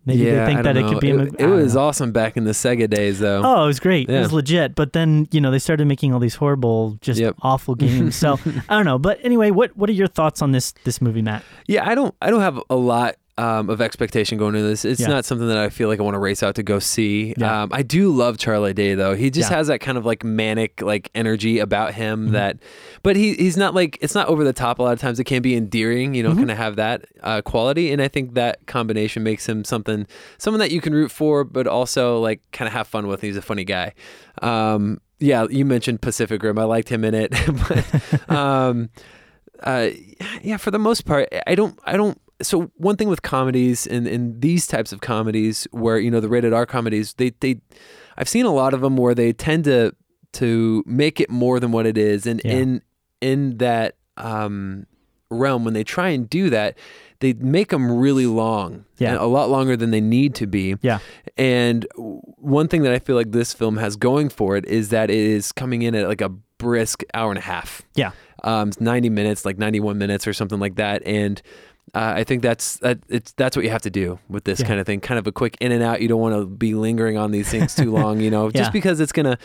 Maybe 0.07 0.25
yeah, 0.25 0.45
they 0.45 0.53
think 0.53 0.65
that 0.65 0.73
don't 0.75 0.85
it 0.85 0.89
could 0.89 0.95
know. 0.95 1.01
be. 1.01 1.11
a 1.11 1.15
It, 1.15 1.33
mo- 1.33 1.37
it 1.39 1.47
was 1.63 1.75
know. 1.75 1.81
awesome 1.83 2.13
back 2.13 2.37
in 2.37 2.45
the 2.45 2.51
Sega 2.53 2.89
days, 2.91 3.21
though. 3.21 3.41
Oh, 3.45 3.65
it 3.65 3.67
was 3.67 3.81
great. 3.81 4.11
It 4.11 4.19
was 4.21 4.33
legit. 4.33 4.75
But 4.75 4.93
then, 4.93 5.29
you 5.31 5.41
know, 5.41 5.51
they 5.51 5.59
started 5.59 5.87
making 5.87 6.13
all 6.13 6.21
these 6.21 6.35
horrible, 6.35 6.99
just 7.01 7.19
Yep. 7.21 7.37
awful 7.43 7.75
games. 7.75 8.15
So 8.17 8.39
I 8.69 8.77
don't 8.77 8.85
know. 8.85 8.99
But 8.99 9.19
anyway, 9.23 9.51
what 9.51 9.77
what 9.77 9.89
are 9.89 9.95
your 9.95 10.07
thoughts 10.09 10.43
on 10.43 10.53
this 10.53 10.73
this 10.85 11.01
movie, 11.01 11.23
Matt? 11.23 11.43
Yeah, 11.67 11.89
I 11.89 11.95
don't. 11.95 12.15
I 12.21 12.31
don't 12.31 12.41
have 12.43 12.61
a 12.69 12.77
lot 12.77 13.17
um, 13.37 13.69
of 13.69 13.81
expectation 13.81 14.39
going 14.39 14.55
into 14.55 14.67
this. 14.69 14.85
It's 14.85 15.01
Yeah. 15.01 15.09
not 15.09 15.25
something 15.25 15.49
that 15.49 15.59
I 15.59 15.69
feel 15.69 15.89
like 15.89 15.99
I 15.99 16.03
want 16.05 16.15
to 16.15 16.21
race 16.21 16.43
out 16.43 16.55
to 16.55 16.63
go 16.63 16.79
see. 16.79 17.35
Yeah. 17.37 17.63
Um, 17.65 17.71
I 17.73 17.83
do 17.83 18.11
love 18.11 18.39
Charlie 18.39 18.73
Day 18.75 18.95
though. 18.95 19.15
He 19.17 19.29
just 19.31 19.51
Yeah. 19.51 19.57
has 19.57 19.67
that 19.67 19.81
kind 19.81 19.99
of 19.99 20.07
like 20.07 20.23
manic 20.23 20.81
like 20.81 21.11
energy 21.17 21.59
about 21.59 21.95
him 21.95 22.29
Mhm. 22.29 22.33
that, 22.33 22.59
but 23.03 23.17
he 23.17 23.35
he's 23.35 23.57
not 23.57 23.75
like 23.75 23.99
it's 24.01 24.15
not 24.15 24.29
over 24.29 24.45
the 24.45 24.53
top. 24.53 24.79
A 24.79 24.83
lot 24.83 24.93
of 24.93 25.01
times 25.01 25.19
it 25.19 25.25
can 25.25 25.43
be 25.43 25.57
endearing. 25.57 26.15
You 26.15 26.23
know, 26.23 26.31
Mhm. 26.31 26.37
kind 26.37 26.51
of 26.53 26.57
have 26.59 26.77
that 26.77 27.07
uh, 27.25 27.43
quality, 27.43 27.91
and 27.91 28.01
I 28.01 28.07
think 28.09 28.35
that 28.35 28.67
combination 28.67 29.23
makes 29.25 29.49
him 29.49 29.65
something 29.65 30.07
someone 30.39 30.61
that 30.61 30.71
you 30.71 30.81
can 30.81 30.93
root 30.95 31.11
for, 31.11 31.43
but 31.43 31.67
also 31.67 32.19
like 32.21 32.41
kind 32.53 32.69
of 32.69 32.73
have 32.73 32.87
fun 32.87 33.09
with. 33.09 33.21
He's 33.21 33.37
a 33.37 33.43
funny 33.43 33.65
guy. 33.65 33.95
Um, 34.43 35.01
yeah, 35.19 35.47
you 35.51 35.65
mentioned 35.65 36.01
Pacific 36.03 36.43
Rim. 36.43 36.59
I 36.59 36.65
liked 36.65 36.89
him 36.89 37.05
in 37.05 37.15
it, 37.15 37.33
but 37.69 38.31
um, 38.31 38.91
uh, 39.63 39.89
yeah, 40.43 40.57
for 40.57 40.71
the 40.71 40.79
most 40.79 41.05
part, 41.05 41.29
I 41.47 41.55
don't, 41.57 41.79
I 41.85 41.97
don't. 41.97 42.17
So 42.43 42.71
one 42.77 42.97
thing 42.97 43.09
with 43.09 43.23
comedies 43.23 43.87
and, 43.87 44.07
and 44.07 44.41
these 44.41 44.67
types 44.67 44.93
of 44.93 45.01
comedies, 45.01 45.67
where 45.71 45.99
you 45.99 46.11
know 46.11 46.21
the 46.21 46.29
rated 46.29 46.53
R 46.53 46.67
comedies, 46.67 47.15
they 47.15 47.31
they, 47.41 47.61
I've 48.19 48.29
seen 48.29 48.45
a 48.45 48.53
lot 48.53 48.75
of 48.75 48.81
them 48.81 48.97
where 48.97 49.15
they 49.15 49.33
tend 49.33 49.65
to 49.65 49.95
to 50.35 50.83
make 50.87 51.21
it 51.21 51.31
more 51.31 51.61
than 51.61 51.71
what 51.73 51.87
it 51.87 51.97
is, 51.97 52.27
and 52.27 52.41
Yeah. 52.45 52.53
in 52.53 52.83
in 53.21 53.59
that 53.59 53.97
um, 54.17 54.87
realm, 55.31 55.65
when 55.65 55.75
they 55.75 55.85
try 55.85 56.09
and 56.11 56.29
do 56.29 56.51
that, 56.51 56.77
they 57.21 57.33
make 57.35 57.71
them 57.71 57.91
really 57.99 58.27
long, 58.27 58.85
Yeah. 58.99 59.11
and 59.13 59.19
a 59.19 59.25
lot 59.27 59.49
longer 59.51 59.77
than 59.77 59.91
they 59.93 60.01
need 60.01 60.35
to 60.37 60.47
be. 60.47 60.77
Yeah. 60.83 60.99
And 61.37 61.87
one 61.97 62.69
thing 62.69 62.83
that 62.83 62.93
I 62.93 62.99
feel 62.99 63.17
like 63.17 63.33
this 63.33 63.53
film 63.55 63.77
has 63.79 63.97
going 63.97 64.29
for 64.29 64.57
it 64.57 64.65
is 64.67 64.91
that 64.91 65.11
it 65.11 65.17
is 65.19 65.51
coming 65.53 65.83
in 65.83 65.95
at 65.95 66.07
like 66.09 66.21
a 66.21 66.29
brisk 66.59 67.03
hour 67.15 67.31
and 67.31 67.39
a 67.39 67.43
half. 67.43 67.83
Yeah. 67.95 68.11
Um, 68.45 68.69
it's 68.69 68.81
90 68.81 69.09
minutes, 69.11 69.45
like 69.45 69.57
91 69.59 69.97
minutes 69.99 70.27
or 70.27 70.33
something 70.33 70.61
like 70.61 70.75
that. 70.77 71.03
And 71.07 71.41
uh, 71.95 72.13
I 72.17 72.25
think 72.25 72.43
that's 72.43 72.77
that 72.79 72.99
it's 73.09 73.33
that's 73.33 73.57
what 73.57 73.65
you 73.65 73.71
have 73.71 73.83
to 73.83 73.91
do 73.91 74.19
with 74.29 74.45
this 74.45 74.61
Yeah. 74.61 74.67
kind 74.67 74.81
of 74.81 74.87
thing. 74.87 75.01
Kind 75.01 75.19
of 75.19 75.27
a 75.27 75.33
quick 75.33 75.57
in 75.61 75.73
and 75.73 75.83
out. 75.83 76.01
You 76.03 76.09
don't 76.09 76.21
want 76.21 76.35
to 76.35 76.47
be 76.47 76.75
lingering 76.75 77.17
on 77.17 77.31
these 77.31 77.49
things 77.49 77.75
too 77.75 77.93
long, 77.93 78.21
you 78.21 78.31
know, 78.31 78.47
Yeah. 78.55 78.63
just 78.63 78.73
because 78.73 79.01
it's 79.01 79.13
gonna 79.13 79.39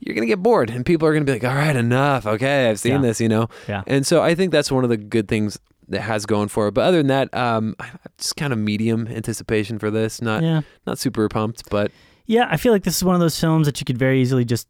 you're 0.00 0.14
gonna 0.14 0.26
get 0.26 0.42
bored 0.42 0.68
and 0.70 0.84
people 0.84 1.08
are 1.08 1.12
gonna 1.14 1.24
be 1.24 1.32
like, 1.32 1.44
all 1.44 1.54
right, 1.54 1.74
enough. 1.74 2.26
Okay, 2.26 2.68
I've 2.68 2.78
seen 2.78 2.92
Yeah. 2.92 2.98
this, 3.00 3.20
you 3.20 3.28
know. 3.28 3.48
Yeah. 3.68 3.82
And 3.86 4.06
so 4.06 4.22
I 4.22 4.34
think 4.34 4.52
that's 4.52 4.70
one 4.70 4.84
of 4.84 4.90
the 4.90 4.96
good 4.98 5.26
things 5.28 5.58
that 5.88 6.02
has 6.02 6.26
going 6.26 6.48
for 6.48 6.68
it. 6.68 6.72
But 6.74 6.82
other 6.82 6.98
than 6.98 7.06
that, 7.06 7.32
um, 7.34 7.74
just 8.18 8.36
kind 8.36 8.52
of 8.52 8.58
medium 8.58 9.06
anticipation 9.08 9.78
for 9.78 9.90
this. 9.90 10.20
Not 10.20 10.42
yeah. 10.42 10.62
not 10.86 10.98
super 10.98 11.28
pumped, 11.28 11.70
but 11.70 11.90
Yeah, 12.26 12.46
I 12.50 12.56
feel 12.56 12.72
like 12.72 12.82
this 12.82 12.96
is 12.96 13.04
one 13.04 13.14
of 13.14 13.20
those 13.20 13.38
films 13.40 13.66
that 13.68 13.80
you 13.80 13.84
could 13.84 13.96
very 13.98 14.20
easily 14.20 14.44
just 14.44 14.66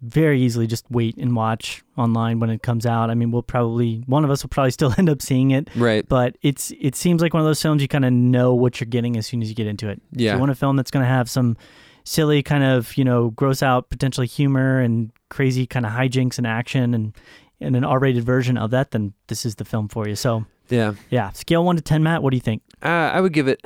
very 0.00 0.40
easily 0.40 0.66
just 0.66 0.84
wait 0.90 1.16
and 1.16 1.34
watch 1.34 1.82
online 1.96 2.38
when 2.38 2.50
it 2.50 2.62
comes 2.62 2.86
out. 2.86 3.10
I 3.10 3.14
mean, 3.14 3.30
we'll 3.30 3.42
probably 3.42 4.04
one 4.06 4.24
of 4.24 4.30
us 4.30 4.42
will 4.44 4.48
probably 4.50 4.70
still 4.78 4.94
end 4.98 5.10
up 5.10 5.20
seeing 5.20 5.50
it, 5.50 5.68
right. 5.76 6.08
but 6.08 6.36
it's 6.42 6.72
it 6.80 6.94
seems 6.94 7.20
like 7.22 7.34
one 7.34 7.40
of 7.40 7.46
those 7.46 7.60
films 7.60 7.82
you 7.82 7.88
kind 7.88 8.04
of 8.04 8.12
know 8.12 8.54
what 8.54 8.80
you're 8.80 8.86
getting 8.86 9.16
as 9.16 9.26
soon 9.26 9.42
as 9.42 9.48
you 9.48 9.54
get 9.54 9.66
into 9.66 9.88
it. 9.88 10.00
If 10.12 10.20
Yeah. 10.20 10.34
you 10.34 10.38
want 10.38 10.50
a 10.52 10.54
film 10.54 10.76
that's 10.76 10.90
going 10.90 11.02
to 11.04 11.08
have 11.08 11.28
some 11.28 11.56
silly 12.04 12.42
kind 12.42 12.64
of, 12.64 12.96
you 12.96 13.04
know, 13.04 13.30
gross 13.30 13.62
out 13.62 13.90
potentially 13.90 14.26
humor 14.26 14.80
and 14.80 15.10
crazy 15.30 15.66
kind 15.66 15.84
of 15.84 15.92
hijinks 15.92 16.38
and 16.38 16.46
action 16.46 16.94
and 16.94 17.12
and 17.60 17.74
an 17.74 17.82
R-rated 17.82 18.22
version 18.24 18.56
of 18.56 18.70
that, 18.70 18.92
then 18.92 19.12
this 19.26 19.44
is 19.44 19.56
the 19.56 19.64
film 19.64 19.88
for 19.88 20.06
you. 20.06 20.14
So, 20.14 20.46
Yeah. 20.68 20.94
yeah, 21.10 21.30
scale 21.32 21.64
1 21.64 21.74
to 21.74 21.82
10, 21.82 22.04
Matt, 22.04 22.22
what 22.22 22.30
do 22.30 22.36
you 22.36 22.40
think? 22.40 22.62
Uh, 22.80 22.86
I 22.88 23.20
would 23.20 23.32
give 23.32 23.48
it. 23.48 23.60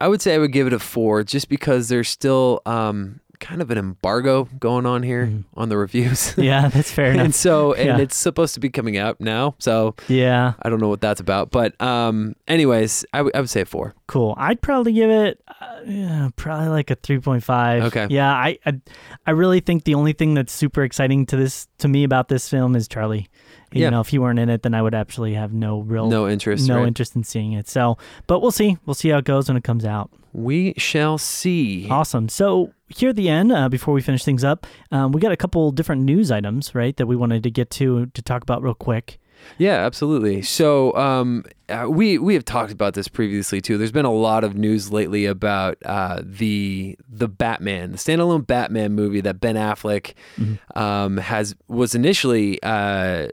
I 0.00 0.06
would 0.08 0.22
say 0.22 0.34
I 0.34 0.38
would 0.38 0.52
give 0.52 0.66
it 0.66 0.72
a 0.72 0.78
four, 0.78 1.24
just 1.24 1.48
because 1.48 1.88
there's 1.88 2.08
still 2.08 2.62
um, 2.66 3.20
kind 3.40 3.60
of 3.62 3.70
an 3.70 3.78
embargo 3.78 4.44
going 4.60 4.86
on 4.86 5.02
here 5.02 5.26
Mhm. 5.26 5.44
on 5.54 5.68
the 5.70 5.76
reviews. 5.76 6.34
Yeah, 6.38 6.68
that's 6.68 6.90
fair 6.92 7.12
and 7.18 7.34
so, 7.34 7.72
and 7.72 7.86
Yeah. 7.86 7.98
it's 7.98 8.16
supposed 8.16 8.54
to 8.54 8.60
be 8.60 8.68
coming 8.70 8.96
out 8.98 9.20
now, 9.20 9.54
so 9.58 9.94
Yeah. 10.08 10.52
I 10.62 10.68
don't 10.68 10.80
know 10.80 10.88
what 10.88 11.00
that's 11.00 11.20
about. 11.20 11.50
But, 11.50 11.80
um, 11.80 12.34
anyways, 12.46 13.04
I 13.12 13.22
would- 13.22 13.34
I 13.34 13.40
would 13.40 13.50
say 13.50 13.64
four. 13.64 13.94
Cool. 14.06 14.34
I'd 14.38 14.60
probably 14.60 14.92
give 14.92 15.10
it 15.10 15.40
uh, 15.60 15.80
yeah, 15.86 16.28
probably 16.36 16.68
like 16.68 16.90
a 16.90 16.96
3.5. 16.96 17.82
Okay. 17.84 18.06
Yeah, 18.10 18.30
I, 18.32 18.58
I 18.66 18.80
I 19.26 19.30
really 19.32 19.60
think 19.60 19.84
the 19.84 19.94
only 19.94 20.12
thing 20.12 20.34
that's 20.34 20.52
super 20.52 20.82
exciting 20.82 21.26
to 21.26 21.36
this 21.36 21.66
to 21.78 21.88
me 21.88 22.04
about 22.04 22.28
this 22.28 22.48
film 22.48 22.76
is 22.76 22.86
Charlie. 22.88 23.28
You 23.72 23.82
Yeah. 23.82 23.90
know, 23.90 24.00
if 24.00 24.12
you 24.12 24.20
weren't 24.20 24.38
in 24.38 24.48
it, 24.48 24.62
then 24.62 24.74
I 24.74 24.82
would 24.82 24.94
actually 24.94 25.34
have 25.34 25.52
no 25.52 25.80
real 25.80 26.08
No 26.08 26.28
interest. 26.28 26.66
no 26.68 26.78
right? 26.78 26.88
interest 26.88 27.14
in 27.14 27.22
seeing 27.24 27.52
it. 27.52 27.68
So, 27.68 27.98
but 28.26 28.40
we'll 28.40 28.50
see. 28.50 28.76
We'll 28.86 28.94
see 28.94 29.10
how 29.10 29.18
it 29.18 29.24
goes 29.24 29.48
when 29.48 29.56
it 29.56 29.64
comes 29.64 29.84
out. 29.84 30.10
We 30.32 30.74
shall 30.76 31.18
see. 31.18 31.88
Awesome. 31.88 32.28
So 32.28 32.72
here 32.88 33.10
at 33.10 33.16
the 33.16 33.28
end, 33.28 33.50
uh, 33.52 33.68
before 33.68 33.94
we 33.94 34.00
finish 34.00 34.24
things 34.24 34.44
up, 34.44 34.66
um, 34.92 35.10
we 35.12 35.20
got 35.20 35.32
a 35.32 35.36
couple 35.36 35.70
different 35.72 36.02
news 36.02 36.30
items, 36.30 36.74
right, 36.74 36.96
that 36.96 37.06
we 37.06 37.16
wanted 37.16 37.42
to 37.44 37.50
get 37.50 37.70
to 37.70 38.06
to 38.06 38.22
talk 38.22 38.42
about 38.42 38.62
real 38.62 38.74
quick. 38.74 39.18
Yeah, 39.58 39.86
absolutely. 39.86 40.42
So 40.42 40.94
um, 40.96 41.44
uh, 41.68 41.86
we 41.88 42.18
we 42.18 42.34
have 42.34 42.44
talked 42.44 42.70
about 42.72 42.92
this 42.94 43.08
previously 43.08 43.60
too. 43.60 43.78
There's 43.78 43.90
been 43.90 44.04
a 44.04 44.12
lot 44.12 44.44
of 44.44 44.54
news 44.54 44.92
lately 44.92 45.24
about 45.26 45.78
uh, 45.84 46.20
the 46.22 46.96
the 47.08 47.26
Batman, 47.26 47.92
the 47.92 47.98
standalone 47.98 48.46
Batman 48.46 48.92
movie 48.92 49.22
that 49.22 49.40
Ben 49.40 49.56
Affleck 49.56 50.12
Mhm. 50.38 50.58
um, 50.76 51.16
has 51.16 51.54
was 51.68 51.94
initially. 51.94 52.62
Uh, 52.62 53.28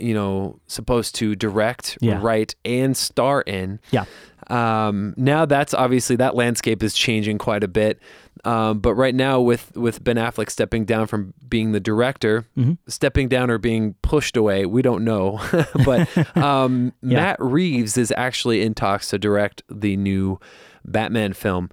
you 0.00 0.14
know, 0.14 0.58
supposed 0.66 1.14
to 1.16 1.34
direct, 1.36 1.98
Yeah. 2.00 2.18
write, 2.22 2.54
and 2.64 2.96
star 2.96 3.42
in. 3.42 3.80
Yeah. 3.90 4.04
Um, 4.48 5.14
now 5.16 5.44
that's 5.46 5.74
obviously 5.74 6.16
that 6.16 6.34
landscape 6.34 6.82
is 6.82 6.94
changing 6.94 7.38
quite 7.38 7.62
a 7.62 7.68
bit. 7.68 8.00
Um, 8.44 8.78
but 8.80 8.94
right 8.94 9.14
now, 9.14 9.40
with 9.40 9.76
with 9.76 10.02
Ben 10.02 10.16
Affleck 10.16 10.50
stepping 10.50 10.84
down 10.86 11.06
from 11.06 11.34
being 11.48 11.72
the 11.72 11.80
director, 11.80 12.46
Mhm. 12.58 12.78
stepping 12.88 13.28
down 13.28 13.50
or 13.50 13.58
being 13.58 13.94
pushed 14.02 14.36
away, 14.36 14.64
we 14.66 14.82
don't 14.82 15.04
know. 15.04 15.40
but 15.84 16.08
um, 16.36 16.92
Yeah. 17.02 17.16
Matt 17.18 17.36
Reeves 17.40 17.96
is 17.98 18.12
actually 18.16 18.62
in 18.62 18.74
talks 18.74 19.08
to 19.10 19.18
direct 19.18 19.62
the 19.70 19.96
new 19.96 20.40
Batman 20.84 21.32
film. 21.34 21.68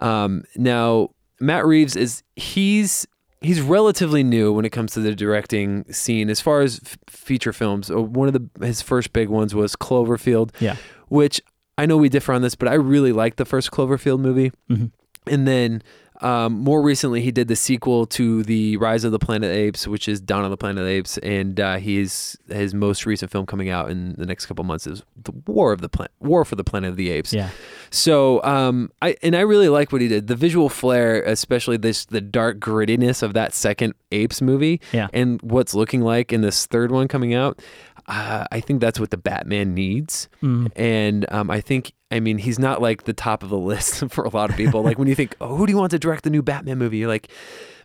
Um, 0.00 0.44
now, 0.56 1.10
Matt 1.40 1.66
Reeves 1.66 1.96
is 1.96 2.22
he's 2.36 3.06
he's 3.42 3.60
relatively 3.60 4.22
new 4.22 4.52
when 4.52 4.64
it 4.64 4.70
comes 4.70 4.92
to 4.92 5.00
the 5.00 5.14
directing 5.14 5.84
scene 5.92 6.30
as 6.30 6.40
far 6.40 6.60
as 6.60 6.80
f- 6.84 6.96
feature 7.08 7.52
films. 7.52 7.90
Uh, 7.90 8.00
One 8.02 8.28
of 8.28 8.34
the 8.34 8.66
his 8.66 8.82
first 8.82 9.12
big 9.12 9.28
ones 9.28 9.54
was 9.54 9.76
Cloverfield, 9.76 10.50
Yeah. 10.60 10.76
which 11.08 11.40
I 11.78 11.86
know 11.86 11.96
we 11.96 12.08
differ 12.08 12.32
on 12.32 12.42
this, 12.42 12.54
but 12.54 12.68
I 12.68 12.74
really 12.74 13.12
liked 13.12 13.36
the 13.38 13.44
first 13.44 13.70
Cloverfield 13.70 14.20
movie. 14.20 14.52
Mhm. 14.70 14.90
And 15.26 15.46
then 15.48 15.82
um, 16.22 16.52
more 16.60 16.82
recently, 16.82 17.20
he 17.20 17.30
did 17.30 17.48
the 17.48 17.56
sequel 17.56 18.06
to 18.06 18.42
the 18.44 18.76
Rise 18.78 19.04
of 19.04 19.12
the 19.12 19.18
Planet 19.18 19.50
of 19.50 19.54
the 19.56 19.60
Apes, 19.62 19.86
which 19.88 20.08
is 20.08 20.20
Dawn 20.20 20.44
of 20.44 20.50
the 20.50 20.56
Planet 20.56 20.78
of 20.80 20.86
the 20.86 20.92
Apes, 20.92 21.18
and 21.18 21.58
uh, 21.60 21.76
he's 21.76 22.36
his 22.48 22.74
most 22.74 23.04
recent 23.06 23.30
film 23.30 23.46
coming 23.46 23.68
out 23.70 23.90
in 23.90 24.14
the 24.18 24.26
next 24.26 24.46
couple 24.46 24.64
months 24.64 24.86
is 24.86 25.02
the 25.22 25.32
War 25.46 25.72
of 25.72 25.80
the 25.80 25.88
Planet, 25.88 26.12
War 26.20 26.44
for 26.44 26.56
the 26.56 26.64
Planet 26.64 26.90
of 26.90 26.96
the 26.96 27.10
Apes. 27.10 27.32
Yeah. 27.32 27.50
So, 27.90 28.42
um, 28.44 28.90
I 29.02 29.16
and 29.22 29.34
I 29.36 29.40
really 29.40 29.68
like 29.68 29.92
what 29.92 30.00
he 30.00 30.08
did. 30.08 30.26
The 30.26 30.36
visual 30.36 30.68
flair, 30.68 31.22
especially 31.24 31.76
this 31.76 32.04
the 32.06 32.20
dark 32.20 32.58
grittiness 32.58 33.22
of 33.22 33.34
that 33.34 33.52
second 33.52 33.94
Apes 34.12 34.40
movie, 34.40 34.80
Yeah. 34.92 35.08
and 35.12 35.40
what's 35.42 35.74
looking 35.74 36.00
like 36.02 36.32
in 36.32 36.40
this 36.40 36.66
third 36.66 36.90
one 36.90 37.08
coming 37.08 37.34
out. 37.34 37.60
Uh, 38.12 38.44
I 38.52 38.60
think 38.60 38.80
that's 38.80 39.00
what 39.00 39.10
the 39.10 39.16
Batman 39.16 39.74
needs, 39.74 40.28
Mm. 40.42 40.70
and 40.76 41.26
um, 41.32 41.50
I 41.50 41.60
think. 41.60 41.92
I 42.10 42.20
mean, 42.20 42.36
he's 42.36 42.58
not 42.58 42.82
like 42.82 43.04
the 43.04 43.14
top 43.14 43.42
of 43.42 43.48
the 43.48 43.56
list 43.56 44.04
for 44.10 44.22
a 44.24 44.28
lot 44.28 44.50
of 44.50 44.56
people. 44.56 44.82
like 44.82 44.98
when 44.98 45.08
you 45.08 45.14
think, 45.14 45.34
"Oh, 45.40 45.56
who 45.56 45.66
do 45.66 45.72
you 45.72 45.78
want 45.78 45.92
to 45.92 45.98
direct 45.98 46.24
the 46.24 46.30
new 46.30 46.42
Batman 46.42 46.76
movie?" 46.76 46.98
You're 46.98 47.08
like, 47.08 47.30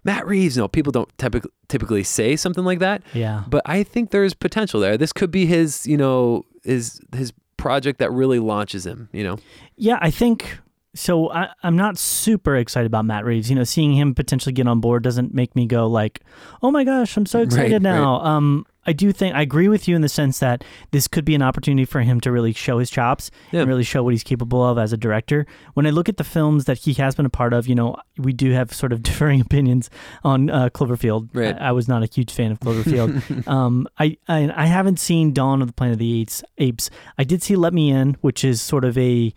Matt 0.03 0.27
Reeves. 0.27 0.57
No, 0.57 0.67
people 0.67 0.91
don't 0.91 1.07
typically 1.17 1.49
typically 1.69 2.03
say 2.03 2.35
something 2.35 2.65
like 2.65 2.79
that. 2.79 3.03
Yeah. 3.13 3.43
But 3.47 3.61
I 3.65 3.83
think 3.83 4.11
there's 4.11 4.33
potential 4.33 4.81
there. 4.81 4.97
This 4.97 5.13
could 5.13 5.31
be 5.31 5.45
his, 5.45 5.87
you 5.87 5.95
know, 5.95 6.43
his 6.65 6.99
his 7.15 7.31
project 7.55 7.99
that 7.99 8.11
really 8.11 8.39
launches 8.39 8.85
him. 8.85 9.07
You 9.13 9.23
know, 9.23 9.37
Yeah, 9.77 9.97
I 10.01 10.11
think 10.11 10.59
so. 10.97 11.31
I, 11.31 11.49
I'm 11.63 11.75
not 11.75 11.97
super 11.97 12.55
excited 12.55 12.87
about 12.87 13.05
Matt 13.05 13.23
Reeves. 13.25 13.49
You 13.49 13.55
know, 13.55 13.63
seeing 13.63 13.93
him 13.93 14.13
potentially 14.15 14.53
get 14.53 14.67
on 14.67 14.79
board 14.79 15.03
doesn't 15.03 15.33
make 15.33 15.55
me 15.55 15.65
go 15.65 15.87
like, 15.87 16.21
"Oh 16.61 16.71
my 16.71 16.83
gosh, 16.83 17.15
I'm 17.17 17.25
so 17.25 17.41
excited 17.43 17.71
Right, 17.73 17.81
now." 17.81 18.19
Um, 18.21 18.65
I 18.89 18.93
do 18.93 19.11
think 19.11 19.35
I 19.35 19.41
agree 19.41 19.67
with 19.67 19.89
you 19.89 19.97
in 19.97 20.01
the 20.01 20.07
sense 20.07 20.39
that 20.39 20.63
this 20.91 21.09
could 21.09 21.25
be 21.25 21.35
an 21.35 21.41
opportunity 21.41 21.83
for 21.83 21.99
him 21.99 22.21
to 22.21 22.31
really 22.31 22.53
show 22.53 22.79
his 22.79 22.89
chops 22.89 23.29
Yeah. 23.51 23.59
and 23.59 23.67
really 23.67 23.83
show 23.83 24.01
what 24.01 24.13
he's 24.13 24.23
capable 24.23 24.63
of 24.63 24.77
as 24.77 24.93
a 24.93 24.97
director. 24.97 25.45
When 25.73 25.85
I 25.85 25.89
look 25.89 26.07
at 26.07 26.15
the 26.15 26.23
films 26.23 26.63
that 26.65 26.77
he 26.77 26.93
has 26.93 27.13
been 27.13 27.25
a 27.25 27.29
part 27.29 27.51
of, 27.51 27.67
you 27.67 27.75
know, 27.75 27.97
we 28.17 28.31
do 28.31 28.51
have 28.53 28.73
sort 28.73 28.93
of 28.93 29.03
differing 29.03 29.41
opinions 29.41 29.89
on 30.23 30.49
uh, 30.49 30.69
Cloverfield. 30.69 31.27
Right. 31.33 31.53
I, 31.59 31.67
I 31.67 31.71
was 31.73 31.89
not 31.89 32.01
a 32.01 32.05
huge 32.05 32.31
fan 32.31 32.49
of 32.53 32.61
Cloverfield. 32.61 33.45
um, 33.49 33.87
I, 33.99 34.15
I 34.29 34.53
I 34.55 34.65
haven't 34.67 35.01
seen 35.01 35.33
Dawn 35.33 35.61
of 35.61 35.67
the 35.67 35.73
Planet 35.73 35.95
of 35.95 35.99
the 35.99 36.21
Apes. 36.21 36.41
Apes. 36.57 36.89
I 37.17 37.25
did 37.25 37.43
see 37.43 37.57
Let 37.57 37.73
Me 37.73 37.91
In, 37.91 38.13
which 38.21 38.45
is 38.45 38.61
sort 38.61 38.85
of 38.85 38.97
a, 38.97 39.33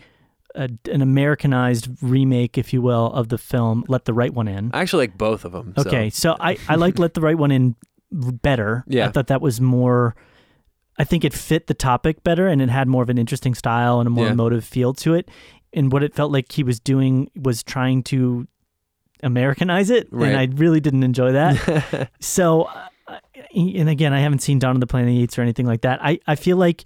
a 0.54 0.68
an 0.90 1.02
Americanized 1.02 1.88
remake, 2.02 2.58
if 2.58 2.72
you 2.72 2.82
will, 2.82 3.06
of 3.12 3.28
the 3.28 3.38
film 3.38 3.84
Let 3.88 4.04
the 4.04 4.12
Right 4.14 4.32
One 4.32 4.48
In. 4.48 4.70
I 4.72 4.80
actually 4.80 5.04
like 5.08 5.18
both 5.18 5.44
of 5.44 5.52
them. 5.52 5.74
Okay, 5.78 6.10
so 6.10 6.36
I 6.40 6.56
I 6.68 6.74
liked 6.76 6.98
Let 6.98 7.14
the 7.14 7.20
Right 7.20 7.38
One 7.38 7.50
In 7.50 7.76
better. 8.10 8.84
Yeah. 8.88 9.06
I 9.06 9.10
thought 9.10 9.28
that 9.28 9.40
was 9.40 9.60
more. 9.60 10.14
I 10.98 11.04
think 11.04 11.24
it 11.24 11.32
fit 11.32 11.66
the 11.66 11.74
topic 11.74 12.22
better, 12.24 12.46
and 12.46 12.60
it 12.60 12.68
had 12.68 12.86
more 12.88 13.02
of 13.02 13.08
an 13.10 13.16
interesting 13.18 13.54
style 13.54 14.00
and 14.00 14.06
a 14.06 14.10
more 14.10 14.26
Yeah. 14.26 14.32
emotive 14.32 14.64
feel 14.64 14.92
to 14.94 15.14
it. 15.14 15.30
And 15.72 15.92
what 15.92 16.02
it 16.02 16.14
felt 16.14 16.32
like 16.32 16.50
he 16.52 16.62
was 16.64 16.78
doing 16.80 17.30
was 17.36 17.62
trying 17.62 18.02
to 18.04 18.46
Americanize 19.22 19.90
it, 19.90 20.08
Right. 20.10 20.28
and 20.28 20.36
I 20.36 20.48
really 20.56 20.80
didn't 20.80 21.02
enjoy 21.04 21.32
that. 21.32 22.10
So, 22.20 22.68
and 23.54 23.88
again, 23.88 24.12
I 24.12 24.20
haven't 24.20 24.40
seen 24.40 24.58
Dawn 24.58 24.76
of 24.76 24.80
the 24.80 24.86
Planet 24.86 25.08
of 25.08 25.14
the 25.14 25.22
Apes 25.22 25.38
or 25.38 25.42
anything 25.42 25.66
like 25.66 25.82
that. 25.82 26.00
I, 26.02 26.18
I 26.26 26.34
feel 26.36 26.56
like 26.56 26.84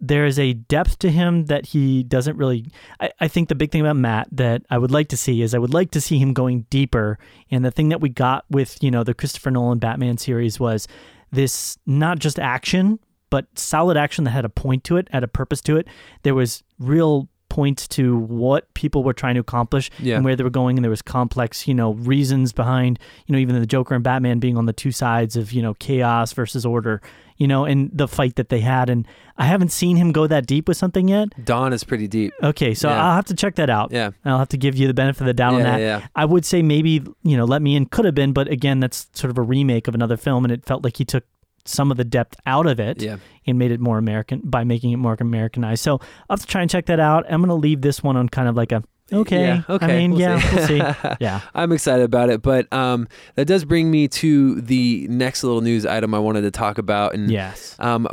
there 0.00 0.26
is 0.26 0.38
a 0.38 0.52
depth 0.52 0.98
to 1.00 1.10
him 1.10 1.46
that 1.46 1.66
he 1.66 2.02
doesn't 2.02 2.36
really. 2.36 2.70
I, 3.00 3.10
I 3.20 3.28
think 3.28 3.48
the 3.48 3.54
big 3.54 3.72
thing 3.72 3.80
about 3.80 3.96
Matt 3.96 4.28
that 4.32 4.62
I 4.70 4.78
would 4.78 4.90
like 4.90 5.08
to 5.08 5.16
see 5.16 5.42
is 5.42 5.54
I 5.54 5.58
would 5.58 5.72
like 5.72 5.90
to 5.92 6.00
see 6.00 6.18
him 6.18 6.32
going 6.32 6.66
deeper. 6.70 7.18
And 7.50 7.64
the 7.64 7.70
thing 7.70 7.88
that 7.88 8.00
we 8.00 8.08
got 8.08 8.44
with, 8.50 8.82
you 8.82 8.90
know, 8.90 9.04
the 9.04 9.14
Christopher 9.14 9.50
Nolan 9.50 9.78
Batman 9.78 10.18
series 10.18 10.60
was 10.60 10.86
this 11.32 11.78
not 11.86 12.18
just 12.18 12.38
action, 12.38 12.98
but 13.30 13.46
solid 13.58 13.96
action 13.96 14.24
that 14.24 14.30
had 14.30 14.44
a 14.44 14.50
point 14.50 14.84
to 14.84 14.96
it, 14.96 15.08
had 15.12 15.24
a 15.24 15.28
purpose 15.28 15.60
to 15.62 15.76
it. 15.76 15.88
There 16.22 16.34
was 16.34 16.62
real 16.78 17.28
points 17.56 17.88
to 17.96 18.04
what 18.18 18.62
people 18.74 19.00
were 19.02 19.14
trying 19.22 19.34
to 19.34 19.40
accomplish 19.40 19.90
Yeah. 19.98 20.16
and 20.16 20.24
where 20.24 20.36
they 20.36 20.44
were 20.44 20.50
going 20.62 20.76
and 20.76 20.84
there 20.84 20.90
was 20.98 21.02
complex 21.18 21.66
you 21.66 21.74
know 21.80 21.90
reasons 22.14 22.52
behind 22.52 22.98
you 23.26 23.32
know 23.32 23.38
even 23.38 23.58
the 23.58 23.66
joker 23.76 23.94
and 23.94 24.04
batman 24.04 24.38
being 24.38 24.56
on 24.60 24.66
the 24.66 24.72
two 24.82 24.92
sides 24.92 25.36
of 25.36 25.52
you 25.56 25.62
know 25.62 25.74
chaos 25.86 26.32
versus 26.34 26.66
order 26.66 27.00
you 27.38 27.46
know 27.48 27.64
and 27.64 27.90
the 27.92 28.08
fight 28.08 28.34
that 28.36 28.48
they 28.50 28.60
had 28.60 28.90
and 28.90 29.06
i 29.38 29.44
haven't 29.52 29.72
seen 29.72 29.96
him 29.96 30.12
go 30.12 30.26
that 30.26 30.44
deep 30.46 30.68
with 30.68 30.76
something 30.76 31.08
yet 31.08 31.28
Dawn 31.44 31.72
is 31.72 31.82
pretty 31.84 32.08
deep. 32.08 32.32
okay 32.42 32.74
so 32.74 32.88
Yeah. 32.90 33.02
i'll 33.04 33.14
have 33.20 33.26
to 33.32 33.34
check 33.42 33.54
that 33.56 33.70
out 33.70 33.88
Yeah. 33.90 34.10
i'll 34.26 34.38
have 34.44 34.48
to 34.56 34.58
give 34.58 34.74
you 34.76 34.86
the 34.86 34.94
benefit 35.02 35.22
of 35.22 35.26
the 35.26 35.34
doubt 35.42 35.54
on 35.54 35.60
Yeah, 35.60 35.70
that 35.72 35.80
yeah. 35.80 36.06
i 36.14 36.24
would 36.32 36.44
say 36.44 36.60
maybe 36.62 36.92
you 37.30 37.36
know 37.38 37.44
let 37.54 37.62
me 37.62 37.74
in 37.76 37.86
could 37.86 38.04
have 38.04 38.14
been 38.22 38.32
but 38.32 38.46
again 38.48 38.80
that's 38.80 39.08
sort 39.14 39.30
of 39.30 39.38
a 39.38 39.42
remake 39.54 39.88
of 39.88 39.94
another 39.94 40.16
film 40.18 40.44
and 40.44 40.52
it 40.52 40.64
felt 40.66 40.84
like 40.84 40.96
he 40.98 41.04
took 41.04 41.24
some 41.68 41.90
of 41.90 41.96
the 41.96 42.04
depth 42.04 42.36
out 42.46 42.66
of 42.66 42.78
it 42.80 43.02
Yeah. 43.02 43.16
and 43.46 43.58
made 43.58 43.70
it 43.70 43.80
more 43.80 43.98
American 43.98 44.40
by 44.44 44.64
making 44.64 44.92
it 44.92 44.96
more 44.96 45.16
Americanized. 45.20 45.82
So 45.82 45.94
I'll 46.28 46.36
have 46.36 46.40
to 46.40 46.46
try 46.46 46.60
and 46.62 46.70
check 46.70 46.86
that 46.86 47.00
out. 47.00 47.24
I'm 47.28 47.40
going 47.40 47.48
to 47.48 47.54
leave 47.54 47.80
this 47.82 48.02
one 48.02 48.16
on 48.16 48.28
kind 48.28 48.48
of 48.48 48.56
like 48.56 48.72
a 48.72 48.82
okay. 49.12 49.40
Yeah, 49.46 49.62
okay, 49.68 49.84
I 49.86 49.98
mean, 49.98 50.10
we'll 50.12 50.20
yeah, 50.20 50.38
see. 50.40 50.80
we'll 50.80 50.94
see. 50.94 51.14
Yeah. 51.20 51.40
I'm 51.54 51.72
excited 51.72 52.04
about 52.04 52.28
it, 52.30 52.42
but 52.42 52.72
um, 52.72 53.08
that 53.36 53.44
does 53.46 53.64
bring 53.64 53.90
me 53.90 54.08
to 54.08 54.60
the 54.60 55.06
next 55.08 55.44
little 55.44 55.60
news 55.60 55.86
item 55.86 56.14
I 56.14 56.18
wanted 56.18 56.42
to 56.42 56.50
talk 56.50 56.78
about, 56.78 57.14
and 57.14 57.30
Yes. 57.30 57.76
um, 57.78 58.06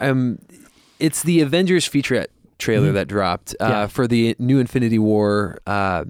um, 0.00 0.38
it's 0.98 1.22
the 1.22 1.40
Avengers 1.40 1.88
featurette 1.88 2.26
trailer 2.58 2.90
Mhm. 2.90 2.94
that 2.94 3.08
dropped 3.08 3.56
uh, 3.60 3.66
Yeah. 3.68 3.86
for 3.86 4.06
the 4.06 4.36
new 4.38 4.58
Infinity 4.58 4.98
War 4.98 5.58
uh, 5.66 6.04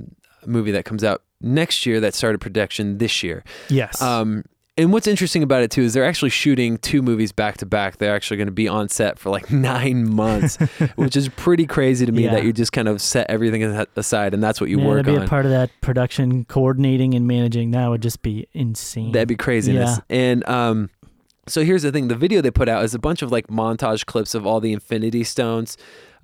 movie 0.47 0.73
that 0.73 0.85
comes 0.85 1.05
out 1.05 1.23
next 1.41 1.87
year. 1.87 2.01
That 2.01 2.13
started 2.15 2.41
production 2.41 2.99
this 2.99 3.23
year. 3.23 3.45
Yes. 3.69 4.03
Um, 4.03 4.45
and 4.81 4.93
what's 4.93 5.07
interesting 5.07 5.43
about 5.43 5.63
it 5.63 5.71
too 5.71 5.83
is 5.83 5.95
they're 5.95 6.05
actually 6.05 6.31
shooting 6.31 6.79
two 6.79 7.03
movies 7.03 7.33
back 7.33 7.59
to 7.59 7.67
back. 7.67 7.99
They're 7.99 8.15
actually 8.15 8.39
going 8.39 8.49
to 8.49 8.53
be 8.53 8.67
on 8.69 8.89
set 8.89 9.19
for 9.19 9.31
like 9.31 9.51
nine 9.53 10.09
months, 10.13 10.57
which 10.97 11.17
is 11.17 11.29
pretty 11.29 11.67
crazy 11.67 12.07
to 12.07 12.13
me 12.13 12.25
Yeah. 12.25 12.35
that 12.35 12.45
you 12.45 12.53
just 12.53 12.73
kind 12.73 12.89
of 12.89 13.01
set 13.03 13.29
everything 13.29 13.63
aside 13.97 14.35
and 14.35 14.43
that's 14.43 14.61
what 14.61 14.71
you 14.71 14.79
Man, 14.79 14.87
work 14.87 15.05
to 15.05 15.13
be 15.13 15.17
on. 15.19 15.25
a 15.25 15.29
part 15.29 15.45
of 15.45 15.51
that 15.51 15.71
production, 15.81 16.45
coordinating 16.47 17.15
and 17.15 17.27
managing, 17.27 17.73
that 17.73 17.89
would 17.89 18.03
just 18.03 18.23
be 18.23 18.49
insane. 18.53 19.13
That'd 19.13 19.29
be 19.29 19.37
craziness. 19.37 20.01
And 20.09 20.49
um, 20.49 20.91
so 21.47 21.65
here's 21.65 21.83
the 21.83 21.93
thing: 21.93 22.09
the 22.09 22.15
video 22.17 22.41
they 22.41 22.51
put 22.51 22.69
out 22.69 22.85
is 22.85 22.95
a 22.95 22.99
bunch 22.99 23.23
of 23.23 23.31
like 23.33 23.49
montage 23.49 24.07
clips 24.07 24.35
of 24.35 24.47
all 24.47 24.61
the 24.61 24.73
Infinity 24.73 25.25
Stones 25.25 25.77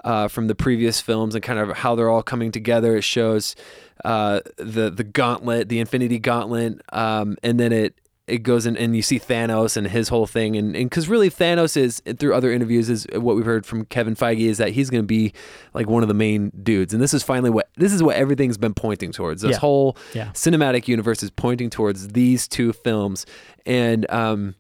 uh, 0.05 0.29
from 0.29 0.47
the 0.47 0.55
previous 0.55 1.01
films 1.01 1.35
and 1.35 1.43
kind 1.43 1.59
of 1.59 1.79
how 1.79 1.95
they're 1.95 2.11
all 2.11 2.23
coming 2.23 2.53
together. 2.53 2.97
It 2.97 3.03
shows 3.05 3.57
uh, 4.05 4.41
the 4.57 4.89
the 4.91 5.05
gauntlet, 5.05 5.69
the 5.69 5.81
Infinity 5.81 6.19
Gauntlet, 6.21 6.81
um, 6.93 7.37
and 7.43 7.59
then 7.59 7.73
it 7.73 7.95
it 8.29 8.39
goes 8.43 8.67
in 8.67 8.77
and 8.77 8.97
you 8.97 9.03
see 9.03 9.21
Thanos 9.21 9.77
and 9.77 9.87
his 9.87 10.09
whole 10.09 10.27
thing 10.27 10.57
and 10.57 10.75
and 10.75 10.91
because 10.91 11.09
really 11.09 11.31
Thanos 11.31 11.77
is 11.77 12.03
through 12.19 12.35
other 12.35 12.51
interviews 12.53 12.91
is 12.91 13.07
what 13.15 13.37
we've 13.37 13.45
heard 13.45 13.65
from 13.65 13.85
Kevin 13.85 14.17
Feige 14.17 14.41
is 14.49 14.59
that 14.59 14.71
he's 14.71 14.91
going 14.91 15.03
to 15.03 15.07
be 15.07 15.33
like 15.75 15.89
one 15.89 16.03
of 16.03 16.09
the 16.09 16.15
main 16.15 16.51
dudes 16.63 16.93
and 16.93 17.01
this 17.03 17.15
is 17.15 17.23
finally 17.23 17.51
what 17.51 17.69
this 17.77 17.93
is 17.93 18.03
what 18.03 18.17
everything's 18.17 18.59
been 18.59 18.75
pointing 18.75 19.13
towards 19.13 19.43
this 19.43 19.53
Yeah. 19.53 19.59
whole 19.59 19.97
Yeah. 20.15 20.31
cinematic 20.33 20.89
universe 20.89 21.23
is 21.23 21.31
pointing 21.31 21.71
towards 21.71 22.09
these 22.09 22.49
two 22.49 22.73
films 22.73 23.27
and 23.65 24.11
um 24.11 24.57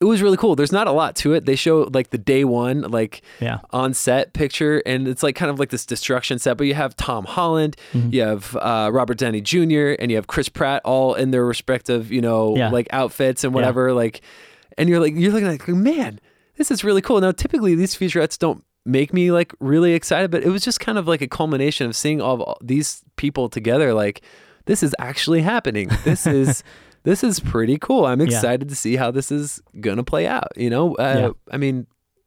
it 0.00 0.04
was 0.06 0.20
really 0.20 0.36
cool 0.36 0.56
there's 0.56 0.72
not 0.72 0.86
a 0.86 0.92
lot 0.92 1.14
to 1.16 1.32
it 1.34 1.46
they 1.46 1.54
show 1.56 1.88
like 1.92 2.10
the 2.10 2.18
day 2.18 2.44
one 2.44 2.82
like 2.82 3.22
Yeah. 3.40 3.58
on 3.70 3.94
set 3.94 4.32
picture 4.32 4.82
and 4.84 5.06
it's 5.08 5.22
like 5.22 5.36
kind 5.36 5.50
of 5.50 5.58
like 5.58 5.70
this 5.70 5.86
destruction 5.86 6.38
set 6.38 6.56
but 6.56 6.66
you 6.66 6.74
have 6.74 6.96
tom 6.96 7.24
holland 7.24 7.76
Mm-hmm. 7.92 8.10
you 8.12 8.22
have 8.22 8.56
uh, 8.56 8.90
robert 8.92 9.18
downey 9.18 9.40
jr 9.40 9.94
and 9.98 10.10
you 10.10 10.16
have 10.16 10.26
chris 10.26 10.48
pratt 10.48 10.82
all 10.84 11.14
in 11.14 11.30
their 11.30 11.44
respective 11.44 12.10
you 12.12 12.20
know 12.20 12.56
Yeah. 12.56 12.70
like 12.70 12.88
outfits 12.90 13.44
and 13.44 13.54
whatever 13.54 13.92
like 13.92 14.20
and 14.76 14.88
you're 14.88 15.00
like 15.00 15.14
you're 15.14 15.32
looking 15.32 15.48
like 15.48 15.66
man 15.68 16.18
this 16.56 16.70
is 16.70 16.82
really 16.84 17.00
cool 17.02 17.20
now 17.20 17.30
typically 17.32 17.74
these 17.74 17.94
featurettes 17.94 18.38
don't 18.38 18.62
make 18.84 19.14
me 19.14 19.30
like 19.30 19.54
really 19.60 19.94
excited 19.94 20.30
but 20.30 20.42
it 20.42 20.50
was 20.50 20.62
just 20.64 20.80
kind 20.80 20.98
of 20.98 21.06
like 21.08 21.22
a 21.22 21.28
culmination 21.28 21.86
of 21.86 21.96
seeing 21.96 22.20
all, 22.20 22.34
of 22.34 22.40
all 22.42 22.58
these 22.62 23.02
people 23.16 23.48
together 23.48 23.94
like 23.94 24.20
this 24.66 24.82
is 24.82 24.94
actually 24.98 25.40
happening 25.42 25.88
this 26.04 26.26
is 26.26 26.62
this 27.04 27.22
is 27.22 27.38
pretty 27.40 27.78
cool 27.78 28.04
i'm 28.06 28.20
excited 28.20 28.68
to 28.68 28.74
see 28.74 28.96
how 28.96 29.10
this 29.10 29.30
is 29.30 29.62
gonna 29.80 30.02
play 30.04 30.26
out 30.26 30.48
you 30.56 30.68
know 30.70 30.94
uh, 30.96 31.16
Yeah. 31.18 31.30
i 31.54 31.56
mean 31.56 31.86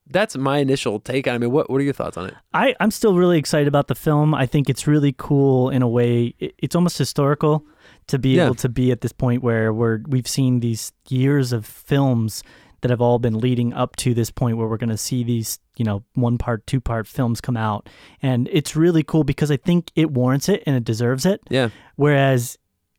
that's 0.09 0.37
my 0.37 0.59
initial 0.59 1.01
take 1.01 1.27
on 1.27 1.33
it. 1.33 1.35
I 1.35 1.39
mean, 1.39 1.51
what, 1.51 1.69
what 1.69 1.81
are 1.81 1.83
your 1.83 1.91
thoughts 1.91 2.15
on 2.15 2.27
it? 2.27 2.33
I, 2.53 2.73
I'm 2.79 2.91
still 2.91 3.13
really 3.15 3.37
excited 3.37 3.67
about 3.67 3.89
the 3.89 3.93
film. 3.95 4.33
I 4.33 4.45
think 4.45 4.69
it's 4.69 4.87
really 4.87 5.13
cool 5.17 5.69
in 5.69 5.81
a 5.81 5.87
way. 5.89 6.33
It, 6.39 6.55
it's 6.59 6.75
almost 6.77 6.97
historical 6.97 7.65
to 8.07 8.17
be 8.17 8.37
Yeah. 8.37 8.45
able 8.45 8.55
to 8.55 8.69
be 8.69 8.93
at 8.93 9.01
this 9.01 9.11
point 9.11 9.43
where 9.43 9.73
we're, 9.73 9.99
we've 10.07 10.25
seen 10.25 10.61
these 10.61 10.93
years 11.09 11.51
of 11.51 11.65
films 11.65 12.41
that 12.79 12.89
have 12.89 13.01
all 13.01 13.19
been 13.19 13.37
leading 13.37 13.73
up 13.73 13.97
to 13.97 14.13
this 14.13 14.31
point 14.31 14.55
where 14.55 14.67
we're 14.69 14.77
going 14.77 14.91
to 14.91 14.97
see 14.97 15.25
these, 15.25 15.59
you 15.75 15.83
know, 15.83 16.05
one 16.13 16.37
part, 16.37 16.65
two 16.67 16.79
part 16.79 17.05
films 17.05 17.41
come 17.41 17.57
out. 17.57 17.89
And 18.21 18.47
it's 18.53 18.77
really 18.77 19.03
cool 19.03 19.25
because 19.25 19.51
I 19.51 19.57
think 19.57 19.91
it 19.97 20.09
warrants 20.11 20.47
it 20.47 20.63
and 20.65 20.77
it 20.77 20.85
deserves 20.85 21.25
it. 21.25 21.41
Yeah. 21.49 21.67
Whereas 21.97 22.57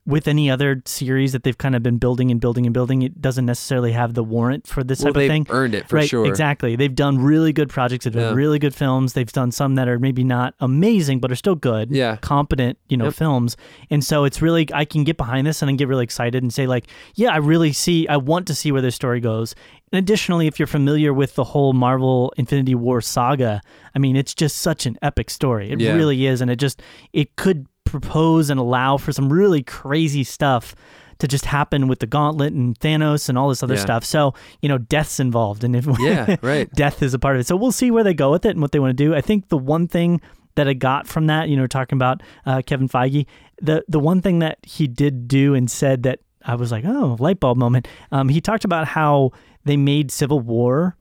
with 0.09 0.27
any 0.27 0.49
other 0.49 0.81
series 0.85 1.31
that 1.33 1.43
they've 1.43 1.57
kind 1.57 1.75
of 1.75 1.83
been 1.83 1.97
building 1.99 2.31
and 2.31 2.41
building 2.41 2.65
and 2.65 2.73
building, 2.73 3.03
it 3.03 3.21
doesn't 3.21 3.45
necessarily 3.45 3.91
have 3.91 4.15
the 4.15 4.23
warrant 4.23 4.65
for 4.65 4.83
this 4.83 4.99
Well, 4.99 5.05
type 5.13 5.15
of 5.17 5.19
they've 5.21 5.29
thing. 5.29 5.45
earned 5.49 5.75
it 5.75 5.87
for 5.87 5.97
right, 5.97 6.09
sure. 6.09 6.25
exactly. 6.25 6.75
They've 6.75 6.93
done 6.93 7.19
really 7.19 7.53
good 7.53 7.69
projects. 7.69 8.05
They've 8.05 8.13
done 8.13 8.23
Yeah. 8.31 8.33
really 8.33 8.57
good 8.59 8.73
films. 8.73 9.13
They've 9.13 9.31
done 9.31 9.51
some 9.51 9.75
that 9.75 9.87
are 9.87 9.99
maybe 9.99 10.23
not 10.23 10.55
amazing, 10.59 11.19
but 11.19 11.31
are 11.31 11.35
still 11.35 11.55
good. 11.55 11.91
Yeah. 11.91 12.17
competent, 12.21 12.77
you 12.89 12.97
know, 12.97 13.05
Yep. 13.05 13.13
films. 13.13 13.57
And 13.91 14.03
so 14.03 14.23
it's 14.23 14.41
really 14.41 14.67
I 14.73 14.83
can 14.83 15.03
get 15.03 15.15
behind 15.15 15.45
this 15.45 15.61
and 15.61 15.69
I 15.69 15.75
get 15.75 15.87
really 15.87 16.03
excited 16.03 16.41
and 16.43 16.51
say 16.51 16.65
like, 16.65 16.87
yeah, 17.15 17.29
I 17.29 17.37
really 17.37 17.71
see. 17.71 18.07
I 18.07 18.17
want 18.17 18.47
to 18.47 18.55
see 18.55 18.71
where 18.71 18.81
this 18.81 18.95
story 18.95 19.19
goes. 19.19 19.53
And 19.91 19.97
additionally, 19.99 20.45
if 20.47 20.59
you're 20.59 20.67
familiar 20.67 21.13
with 21.13 21.35
the 21.35 21.43
whole 21.43 21.73
Marvel 21.73 22.33
Infinity 22.37 22.75
War 22.75 23.01
saga, 23.01 23.61
I 23.95 23.99
mean, 23.99 24.15
it's 24.15 24.33
just 24.35 24.57
such 24.57 24.85
an 24.85 24.97
epic 25.01 25.29
story. 25.29 25.71
It 25.71 25.79
Yeah. 25.79 25.93
really 25.93 26.25
is, 26.27 26.41
and 26.41 26.49
it 26.51 26.57
just 26.57 26.81
it 27.13 27.35
could 27.35 27.65
propose 27.89 28.49
and 28.49 28.59
allow 28.59 28.97
for 28.97 29.11
some 29.11 29.31
really 29.31 29.63
crazy 29.63 30.23
stuff 30.23 30.75
to 31.19 31.27
just 31.27 31.45
happen 31.45 31.87
with 31.89 31.99
the 31.99 32.07
gauntlet 32.07 32.53
and 32.53 32.79
Thanos 32.79 33.27
and 33.27 33.37
all 33.37 33.49
this 33.49 33.61
other 33.61 33.75
Yeah. 33.75 33.81
stuff. 33.81 34.05
So, 34.05 34.33
you 34.61 34.69
know, 34.69 34.77
death's 34.77 35.19
involved 35.19 35.63
and 35.65 35.75
if 35.75 35.85
Yeah, 35.99 36.37
right. 36.41 36.71
death 36.73 37.03
is 37.03 37.13
a 37.13 37.19
part 37.19 37.35
of 37.35 37.41
it. 37.41 37.47
So 37.47 37.55
we'll 37.57 37.73
see 37.73 37.91
where 37.91 38.03
they 38.05 38.13
go 38.13 38.31
with 38.31 38.45
it 38.45 38.51
and 38.51 38.61
what 38.61 38.71
they 38.71 38.79
want 38.79 38.97
to 38.97 39.03
do. 39.03 39.13
I 39.13 39.21
think 39.21 39.49
the 39.49 39.57
one 39.57 39.87
thing 39.87 40.21
that 40.55 40.67
I 40.67 40.73
got 40.73 41.07
from 41.07 41.27
that, 41.27 41.49
you 41.49 41.57
know, 41.57 41.67
talking 41.67 41.97
about 41.97 42.21
uh, 42.45 42.61
Kevin 42.65 42.87
Feige, 42.87 43.25
the 43.61 43.83
the 43.89 43.99
one 43.99 44.21
thing 44.21 44.39
that 44.39 44.59
he 44.63 44.87
did 44.87 45.27
do 45.27 45.53
and 45.55 45.69
said 45.69 46.03
that 46.03 46.19
I 46.45 46.55
was 46.55 46.71
like, 46.71 46.85
oh, 46.85 47.17
light 47.19 47.39
bulb 47.41 47.57
moment. 47.57 47.87
Um, 48.13 48.29
he 48.29 48.39
talked 48.39 48.63
about 48.63 48.87
how 48.87 49.31
they 49.65 49.75
made 49.75 50.11
Civil 50.11 50.39
War 50.39 50.95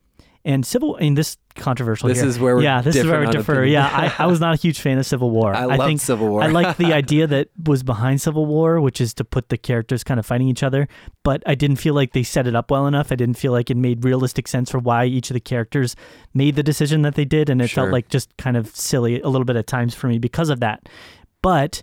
and 0.49 0.65
Civil. 0.65 0.97
In 0.97 1.15
this 1.15 1.37
controversial. 1.55 2.09
This 2.09 2.21
here. 2.21 2.29
is 2.29 2.39
where 2.39 2.57
we're 2.57 2.63
yeah, 2.63 2.81
this 2.81 2.97
is 2.97 3.07
where 3.07 3.21
we 3.21 3.27
differ. 3.27 3.53
opinion. 3.53 3.73
Yeah, 3.75 4.13
I, 4.19 4.25
I 4.25 4.27
was 4.27 4.41
not 4.41 4.55
a 4.55 4.57
huge 4.57 4.81
fan 4.81 4.99
of 4.99 5.05
Civil 5.05 5.31
War. 5.31 5.55
I 5.55 5.65
love 5.67 5.87
think 5.87 6.01
Civil 6.01 6.29
War. 6.29 6.43
I 6.43 6.47
like 6.47 6.77
the 6.79 6.93
idea 7.03 7.27
that 7.27 7.49
was 7.65 7.83
behind 7.83 8.21
Civil 8.23 8.47
War, 8.47 8.81
which 8.81 9.01
is 9.01 9.13
to 9.15 9.25
put 9.25 9.51
the 9.51 9.59
characters 9.59 10.03
kind 10.03 10.19
of 10.19 10.25
fighting 10.27 10.49
each 10.49 10.63
other. 10.63 10.89
But 11.23 11.43
I 11.47 11.55
didn't 11.55 11.77
feel 11.77 11.95
like 11.95 12.13
they 12.13 12.23
set 12.23 12.47
it 12.47 12.57
up 12.57 12.71
well 12.71 12.87
enough. 12.87 13.13
I 13.13 13.17
didn't 13.17 13.37
feel 13.37 13.53
like 13.53 13.69
it 13.71 13.77
made 13.77 14.05
realistic 14.05 14.49
sense 14.49 14.71
for 14.71 14.79
why 14.79 15.05
each 15.05 15.31
of 15.31 15.35
the 15.35 15.41
characters 15.41 15.95
made 16.33 16.57
the 16.57 16.63
decision 16.63 17.03
that 17.03 17.15
they 17.15 17.27
did, 17.27 17.51
and 17.51 17.61
it 17.61 17.69
Sure. 17.69 17.83
felt 17.85 17.93
like 17.93 18.09
just 18.09 18.35
kind 18.39 18.57
of 18.57 18.75
silly 18.75 19.21
a 19.21 19.29
little 19.29 19.45
bit 19.45 19.57
at 19.57 19.67
times 19.67 19.95
for 19.95 20.09
me 20.09 20.19
because 20.19 20.49
of 20.49 20.61
that. 20.61 20.89
But 21.43 21.83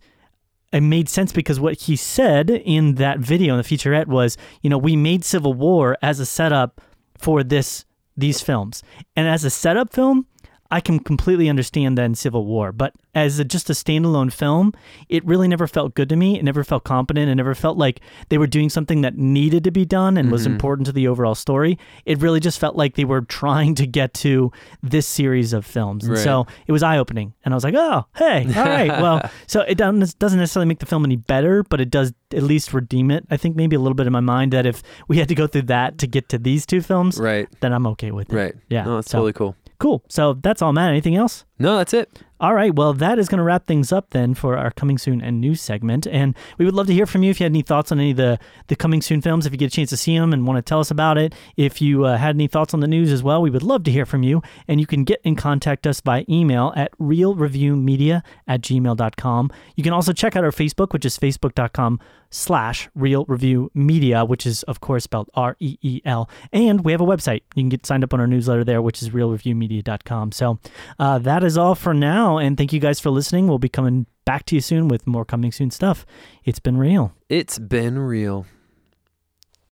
it 0.73 0.81
made 0.81 1.07
sense 1.07 1.31
because 1.31 1.59
what 1.59 1.81
he 1.81 1.95
said 1.95 2.49
in 2.49 2.95
that 2.95 3.19
video 3.19 3.53
in 3.55 3.57
the 3.57 3.63
featurette 3.63 4.07
was, 4.07 4.37
you 4.61 4.69
know, 4.69 4.77
we 4.77 4.95
made 4.95 5.23
Civil 5.23 5.53
War 5.53 5.97
as 6.01 6.19
a 6.19 6.25
setup 6.25 6.81
for 7.17 7.43
this 7.43 7.85
these 8.17 8.41
films, 8.41 8.83
and 9.15 9.27
as 9.27 9.43
a 9.43 9.49
setup 9.49 9.93
film, 9.93 10.27
I 10.75 10.81
can 10.81 10.99
completely 10.99 11.47
understand 11.47 11.97
that 11.97 12.03
in 12.03 12.15
Civil 12.15 12.45
War, 12.45 12.73
but 12.73 12.91
as 13.13 13.39
a, 13.39 13.45
just 13.45 13.69
a 13.69 13.73
standalone 13.73 14.29
film, 14.29 14.73
it 15.07 15.23
really 15.25 15.47
never 15.47 15.67
felt 15.67 15.95
good 15.95 16.09
to 16.09 16.17
me. 16.17 16.37
It 16.37 16.43
never 16.43 16.65
felt 16.65 16.83
competent. 16.83 17.29
It 17.29 17.35
never 17.35 17.55
felt 17.55 17.77
like 17.77 18.01
they 18.27 18.37
were 18.37 18.45
doing 18.45 18.69
something 18.69 18.99
that 18.99 19.17
needed 19.17 19.63
to 19.63 19.71
be 19.71 19.85
done 19.85 20.17
and 20.17 20.29
was 20.29 20.43
Mhm. 20.43 20.51
important 20.51 20.85
to 20.87 20.91
the 20.91 21.07
overall 21.07 21.33
story. 21.33 21.79
It 22.05 22.19
really 22.21 22.41
just 22.41 22.59
felt 22.59 22.75
like 22.75 22.95
they 22.95 23.05
were 23.05 23.21
trying 23.21 23.73
to 23.75 23.87
get 23.87 24.13
to 24.15 24.51
this 24.83 25.07
series 25.07 25.53
of 25.53 25.65
films, 25.65 26.05
and 26.05 26.17
so 26.17 26.45
it 26.67 26.73
was 26.73 26.83
eye 26.83 26.97
opening. 26.97 27.33
And 27.45 27.53
I 27.53 27.55
was 27.55 27.63
like, 27.63 27.75
oh, 27.77 28.05
hey, 28.17 28.45
all 28.57 28.65
right, 28.65 29.01
well, 29.01 29.29
so 29.47 29.61
it 29.61 29.77
doesn't 29.77 30.19
doesn't 30.19 30.39
necessarily 30.39 30.67
make 30.67 30.79
the 30.79 30.85
film 30.85 31.05
any 31.05 31.15
better, 31.15 31.63
but 31.63 31.79
it 31.79 31.89
does 31.89 32.11
at 32.33 32.43
least 32.43 32.73
redeem 32.73 33.11
it. 33.11 33.23
I 33.31 33.37
think 33.37 33.55
maybe 33.55 33.77
a 33.77 33.79
little 33.79 33.95
bit 33.95 34.07
in 34.07 34.13
my 34.13 34.19
mind 34.19 34.51
that 34.51 34.65
if 34.65 34.83
we 35.07 35.19
had 35.19 35.29
to 35.29 35.35
go 35.35 35.47
through 35.47 35.67
that 35.75 35.97
to 35.99 36.07
get 36.07 36.27
to 36.29 36.37
these 36.37 36.65
two 36.65 36.81
films, 36.81 37.17
Right. 37.17 37.47
then 37.61 37.71
I'm 37.71 37.87
okay 37.87 38.11
with 38.11 38.29
it. 38.33 38.35
Right. 38.35 38.55
Yeah. 38.69 38.83
No, 38.83 38.95
that's 38.95 39.09
so, 39.09 39.19
totally 39.19 39.31
cool. 39.33 39.55
Cool. 39.79 40.03
So 40.09 40.33
that's 40.33 40.61
all, 40.61 40.73
Matt. 40.73 40.89
Anything 40.89 41.15
else? 41.15 41.45
No, 41.57 41.77
that's 41.77 41.93
it. 41.93 42.09
All 42.37 42.53
right. 42.53 42.75
Well, 42.75 42.91
that 42.93 43.17
is 43.17 43.29
going 43.29 43.37
to 43.37 43.45
wrap 43.45 43.65
things 43.65 43.93
up 43.93 44.09
then 44.09 44.33
for 44.33 44.57
our 44.57 44.69
coming 44.69 44.97
soon 44.97 45.21
and 45.21 45.39
news 45.39 45.61
segment. 45.61 46.05
And 46.05 46.35
we 46.57 46.65
would 46.65 46.73
love 46.73 46.87
to 46.87 46.93
hear 46.93 47.05
from 47.05 47.23
you 47.23 47.31
if 47.31 47.39
you 47.39 47.45
had 47.45 47.53
any 47.53 47.61
thoughts 47.61 47.93
on 47.93 47.99
any 47.99 48.11
of 48.11 48.17
the, 48.17 48.39
the 48.67 48.75
coming 48.75 49.01
soon 49.01 49.21
films, 49.21 49.45
if 49.45 49.53
you 49.53 49.57
get 49.57 49.67
a 49.67 49.75
chance 49.75 49.89
to 49.91 49.97
see 49.97 50.17
them 50.17 50.33
and 50.33 50.45
want 50.45 50.57
to 50.57 50.61
tell 50.61 50.81
us 50.81 50.91
about 50.91 51.17
it. 51.17 51.33
If 51.55 51.81
you 51.81 52.03
uh, 52.03 52.17
had 52.17 52.35
any 52.35 52.47
thoughts 52.47 52.73
on 52.73 52.81
the 52.81 52.87
news 52.87 53.09
as 53.13 53.23
well, 53.23 53.41
we 53.41 53.49
would 53.49 53.63
love 53.63 53.83
to 53.85 53.91
hear 53.91 54.05
from 54.05 54.21
you. 54.21 54.41
And 54.67 54.81
you 54.81 54.85
can 54.85 55.05
get 55.05 55.21
in 55.23 55.37
contact 55.37 55.87
us 55.87 56.01
by 56.01 56.25
email 56.27 56.73
at 56.75 56.91
reelreviewmedia 56.99 58.21
at 58.49 58.59
gmail.com. 58.59 59.51
You 59.77 59.83
can 59.83 59.93
also 59.93 60.11
check 60.11 60.35
out 60.35 60.43
our 60.43 60.51
Facebook, 60.51 60.91
which 60.91 61.05
is 61.05 61.17
facebook.com 61.17 62.01
slash 62.29 62.89
reel 62.93 63.23
review 63.29 63.71
media, 63.73 64.25
which 64.25 64.45
is 64.45 64.63
of 64.63 64.81
course 64.81 65.05
spelled 65.05 65.29
R 65.35 65.55
E 65.59 65.77
E 65.81 66.01
L. 66.03 66.29
And 66.51 66.83
we 66.83 66.91
have 66.91 66.99
a 66.99 67.05
website. 67.05 67.41
You 67.55 67.63
can 67.63 67.69
get 67.69 67.85
signed 67.85 68.03
up 68.03 68.13
on 68.13 68.19
our 68.19 68.27
newsletter 68.27 68.65
there, 68.65 68.81
which 68.81 69.01
is 69.01 69.11
reelreviewmedia.com. 69.11 70.33
So 70.33 70.59
uh, 70.99 71.19
that 71.19 71.44
is 71.45 71.57
all 71.57 71.75
for 71.75 71.93
now. 71.93 72.37
And 72.37 72.57
thank 72.57 72.73
you 72.73 72.79
guys 72.79 72.99
for 72.99 73.09
listening. 73.09 73.47
We'll 73.47 73.59
be 73.59 73.69
coming 73.69 74.07
back 74.25 74.45
to 74.47 74.55
you 74.55 74.61
soon 74.61 74.87
with 74.87 75.07
more 75.07 75.25
coming 75.25 75.51
soon 75.51 75.71
stuff. 75.71 76.05
It's 76.43 76.59
been 76.59 76.77
real. 76.77 77.13
It's 77.29 77.59
been 77.59 77.99
real. 77.99 78.45